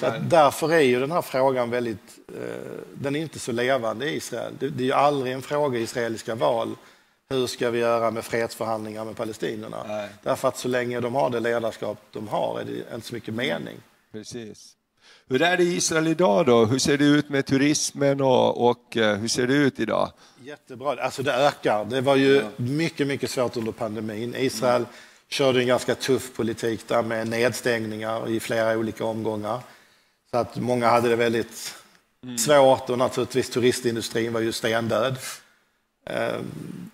[0.00, 4.16] Så därför är ju den här frågan väldigt, eh, den är inte så levande i
[4.16, 4.52] Israel.
[4.58, 6.76] Det, det är ju aldrig en fråga i israeliska val
[7.28, 9.84] hur ska vi göra med fredsförhandlingar med palestinierna?
[9.88, 10.08] Nej.
[10.22, 13.34] Därför att så länge de har det ledarskap de har är det inte så mycket
[13.34, 13.76] mening.
[14.12, 14.76] Precis.
[15.28, 16.64] Hur är det i Israel idag då?
[16.64, 20.12] Hur ser det ut med turismen och, och eh, hur ser det ut idag?
[20.42, 21.84] Jättebra, alltså det ökar.
[21.84, 24.34] Det var ju mycket, mycket svårt under pandemin.
[24.36, 24.88] Israel mm.
[25.34, 29.60] Körde en ganska tuff politik där med nedstängningar i flera olika omgångar.
[30.30, 31.74] Så att många hade det väldigt
[32.22, 32.38] mm.
[32.38, 35.18] svårt och naturligtvis turistindustrin var ju stendöd.
[36.06, 36.90] Ehm,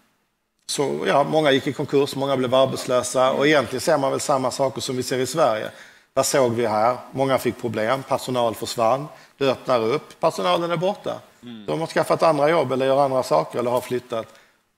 [0.67, 4.51] så ja, många gick i konkurs, många blev arbetslösa och egentligen ser man väl samma
[4.51, 5.71] saker som vi ser i Sverige.
[6.15, 6.97] Vad såg vi här?
[7.13, 11.21] Många fick problem, personal försvann, det öppnar upp, personalen är borta.
[11.43, 11.67] Mm.
[11.67, 14.27] De har skaffat andra jobb eller gör andra saker eller har flyttat.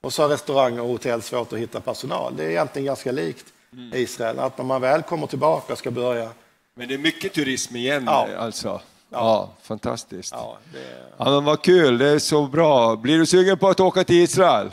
[0.01, 2.37] Och så har restauranger och hotell svårt att hitta personal.
[2.37, 3.95] Det är egentligen ganska likt mm.
[3.95, 6.31] Israel, att när man väl kommer tillbaka ska börja...
[6.75, 8.29] Men det är mycket turism igen ja.
[8.39, 8.69] alltså?
[8.69, 10.33] Ja, ja fantastiskt.
[10.33, 10.79] Ja, det...
[11.17, 12.97] ja, men vad kul, det är så bra.
[12.97, 14.71] Blir du sugen på att åka till Israel?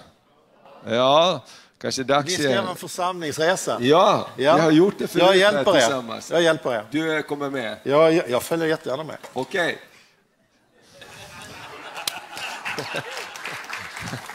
[0.86, 1.44] Ja,
[1.82, 2.42] kanske dags igen.
[2.42, 3.78] Vi ska göra en församlingsresa.
[3.82, 6.22] Ja, ja, vi har gjort det förut jag hjälper er.
[6.30, 6.86] Jag hjälper er.
[6.92, 7.78] Du kommer med?
[7.84, 9.18] Ja, jag, jag följer jättegärna med.
[9.34, 9.66] Okej.
[9.66, 9.76] Okay.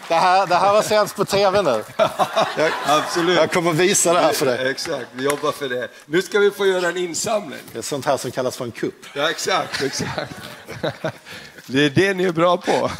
[0.08, 1.84] Det här, det här var sänds på tv nu.
[2.56, 3.36] Jag, Absolut.
[3.36, 4.70] Jag kommer visa det här för dig.
[4.70, 5.88] Exakt, vi jobbar för det.
[6.06, 7.58] Nu ska vi få göra en insamling.
[7.72, 9.06] Det är sånt här som kallas för en kupp.
[9.14, 10.32] Ja, exakt, exakt.
[11.66, 12.90] Det är det ni är bra på.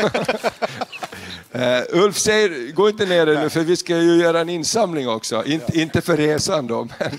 [1.55, 5.45] Uh, Ulf säger, gå inte ner nu för vi ska ju göra en insamling också.
[5.45, 5.81] In, ja.
[5.81, 7.19] Inte för resan då, men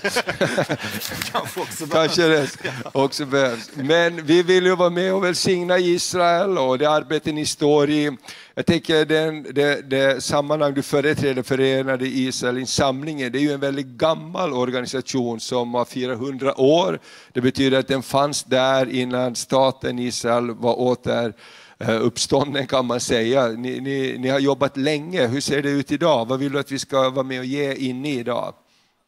[1.32, 2.48] kanske också kanske det
[2.92, 3.70] också behövs.
[3.74, 8.16] Men vi vill ju vara med och välsigna Israel och det arbete ni står i.
[8.54, 13.86] Jag tänker den, det, det sammanhang du företräder, Förenade Israel-insamlingen, det är ju en väldigt
[13.86, 16.98] gammal organisation som har 400 år.
[17.32, 21.34] Det betyder att den fanns där innan staten Israel var åter
[21.78, 23.48] Eh, uppstånden kan man säga.
[23.48, 26.28] Ni, ni, ni, har jobbat länge, hur ser det ut idag?
[26.28, 28.54] Vad vill du att vi ska vara med och ge in i idag?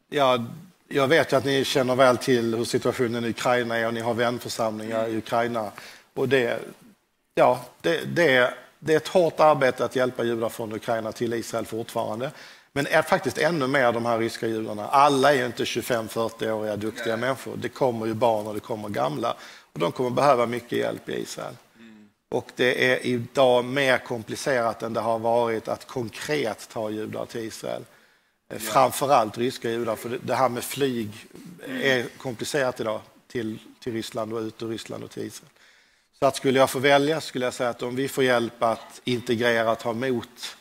[0.09, 0.45] Ja,
[0.87, 4.13] jag vet att ni känner väl till hur situationen i Ukraina är och ni har
[4.13, 5.71] vänförsamlingar i Ukraina.
[6.13, 6.59] Och det,
[7.35, 11.65] ja, det, det, det är ett hårt arbete att hjälpa judar från Ukraina till Israel
[11.65, 12.31] fortfarande.
[12.71, 14.87] Men är faktiskt ännu mer de här ryska judarna.
[14.87, 17.57] Alla är ju inte 25-40-åriga duktiga människor.
[17.57, 19.35] Det kommer ju barn och det kommer gamla.
[19.73, 21.53] Och de kommer behöva mycket hjälp i Israel.
[22.29, 27.41] Och det är idag mer komplicerat än det har varit att konkret ta judar till
[27.41, 27.85] Israel.
[28.49, 28.59] Ja.
[28.59, 31.09] Framförallt ryska judar, för det här med flyg
[31.67, 35.51] är komplicerat idag till, till Ryssland och ut ur Ryssland och till Israel.
[36.19, 39.01] Så att skulle jag få välja skulle jag säga att om vi får hjälp att
[39.03, 40.57] integrera ta emot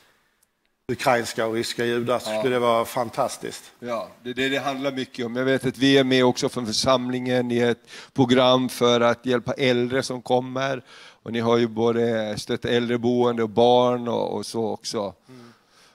[0.93, 2.39] ukrainska och ryska judar så ja.
[2.39, 3.65] skulle det vara fantastiskt.
[3.81, 5.37] Ja, det är det det handlar mycket om.
[5.37, 9.53] Jag vet att vi är med också från församlingen i ett program för att hjälpa
[9.53, 10.83] äldre som kommer
[11.23, 15.15] och ni har ju både stött äldreboende och barn och, och så också.
[15.29, 15.53] Mm.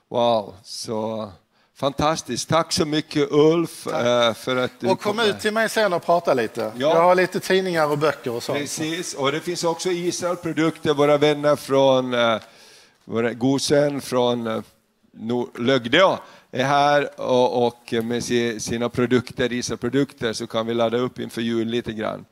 [0.10, 1.32] Wow, så
[1.76, 2.50] fantastiskt.
[2.50, 6.06] Tack så mycket Ulf äh, för att du Och kom, ut till mig sen och
[6.06, 6.62] prata lite.
[6.62, 6.72] Ja.
[6.90, 8.60] Jag har lite tidningar och böcker och sånt.
[8.60, 12.16] Precis, och det finns också Israel produkter, våra vänner från
[13.06, 14.64] vår gosen från
[15.20, 16.18] eh, Lögdeå
[16.52, 18.24] är här och, och med
[18.62, 22.26] sina produkter, Isa-produkter, så kan vi ladda upp inför jul lite grann.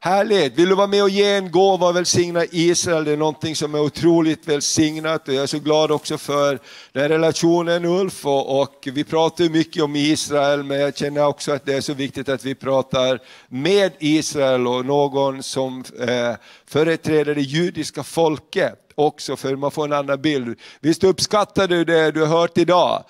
[0.00, 0.58] Härligt!
[0.58, 3.04] Vill du vara med och ge en gåva och välsigna Israel?
[3.04, 6.58] Det är någonting som är otroligt välsignat och jag är så glad också för
[6.92, 8.26] den relationen Ulf.
[8.26, 11.94] Och, och vi pratar mycket om Israel men jag känner också att det är så
[11.94, 13.18] viktigt att vi pratar
[13.48, 16.34] med Israel och någon som eh,
[16.66, 20.58] företräder det judiska folket också för man får en annan bild.
[20.80, 23.04] Visst uppskattar du det du har hört idag?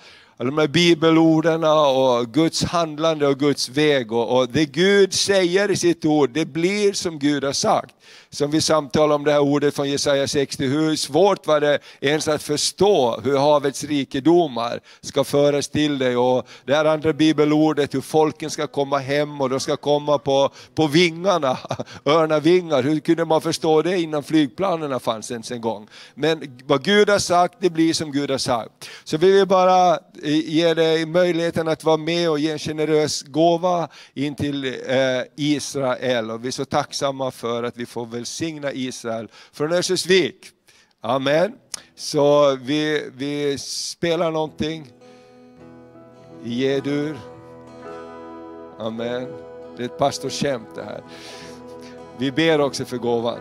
[0.45, 4.11] De här bibelorden och Guds handlande och Guds väg.
[4.11, 7.95] Och, och det Gud säger i sitt ord, det blir som Gud har sagt
[8.31, 12.27] som vi samtalade om det här ordet från Jesaja 60, hur svårt var det ens
[12.27, 18.01] att förstå hur havets rikedomar ska föras till dig och det här andra bibelordet, hur
[18.01, 21.57] folken ska komma hem och de ska komma på, på vingarna,
[22.05, 22.83] örnavingar.
[22.83, 25.87] Hur kunde man förstå det innan flygplanen fanns ens en gång?
[26.15, 28.89] Men vad Gud har sagt, det blir som Gud har sagt.
[29.03, 29.99] Så vi vill bara
[30.31, 36.31] ge dig möjligheten att vara med och ge en generös gåva in till eh, Israel
[36.31, 40.35] och vi är så tacksamma för att vi får välsigna Israel från Örnsköldsvik.
[41.01, 41.53] Amen.
[41.95, 44.91] Så vi, vi spelar någonting
[46.43, 47.17] i G-dur.
[48.79, 49.27] Amen.
[49.77, 51.01] Det är ett pastorskämt det här.
[52.17, 53.39] Vi ber också för gåvan.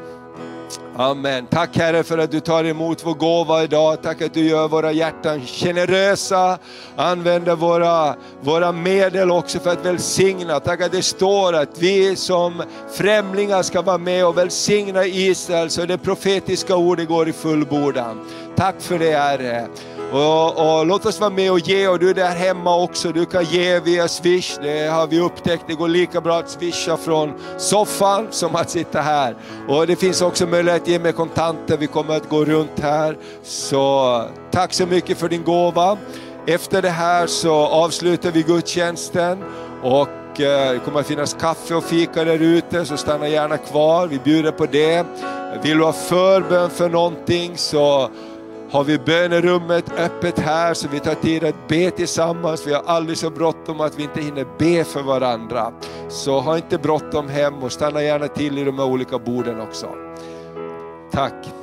[1.00, 1.46] Amen.
[1.46, 4.02] Tack Herre för att du tar emot vår gåva idag.
[4.02, 6.58] Tack att du gör våra hjärtan generösa.
[6.96, 10.60] Använder våra, våra medel också för att välsigna.
[10.60, 15.86] Tack att det står att vi som främlingar ska vara med och välsigna Israel så
[15.86, 18.20] det profetiska ordet går i fullbordan.
[18.58, 19.68] Tack för det Herre.
[20.12, 23.26] Och, och, låt oss vara med och ge och du är där hemma också, du
[23.26, 27.32] kan ge via Swish, det har vi upptäckt, det går lika bra att swisha från
[27.58, 29.36] soffan som att sitta här.
[29.68, 33.16] Och det finns också möjlighet att ge med kontanter, vi kommer att gå runt här.
[33.42, 35.98] Så tack så mycket för din gåva.
[36.46, 39.44] Efter det här så avslutar vi gudstjänsten
[39.82, 44.06] och eh, det kommer att finnas kaffe och fika där ute, så stanna gärna kvar,
[44.06, 45.06] vi bjuder på det.
[45.62, 48.10] Vill du ha förbön för någonting så
[48.70, 52.66] har vi bönerummet öppet här så vi tar tid att be tillsammans.
[52.66, 55.72] Vi har aldrig så bråttom att vi inte hinner be för varandra.
[56.08, 59.88] Så ha inte bråttom hem och stanna gärna till i de här olika borden också.
[61.12, 61.57] Tack.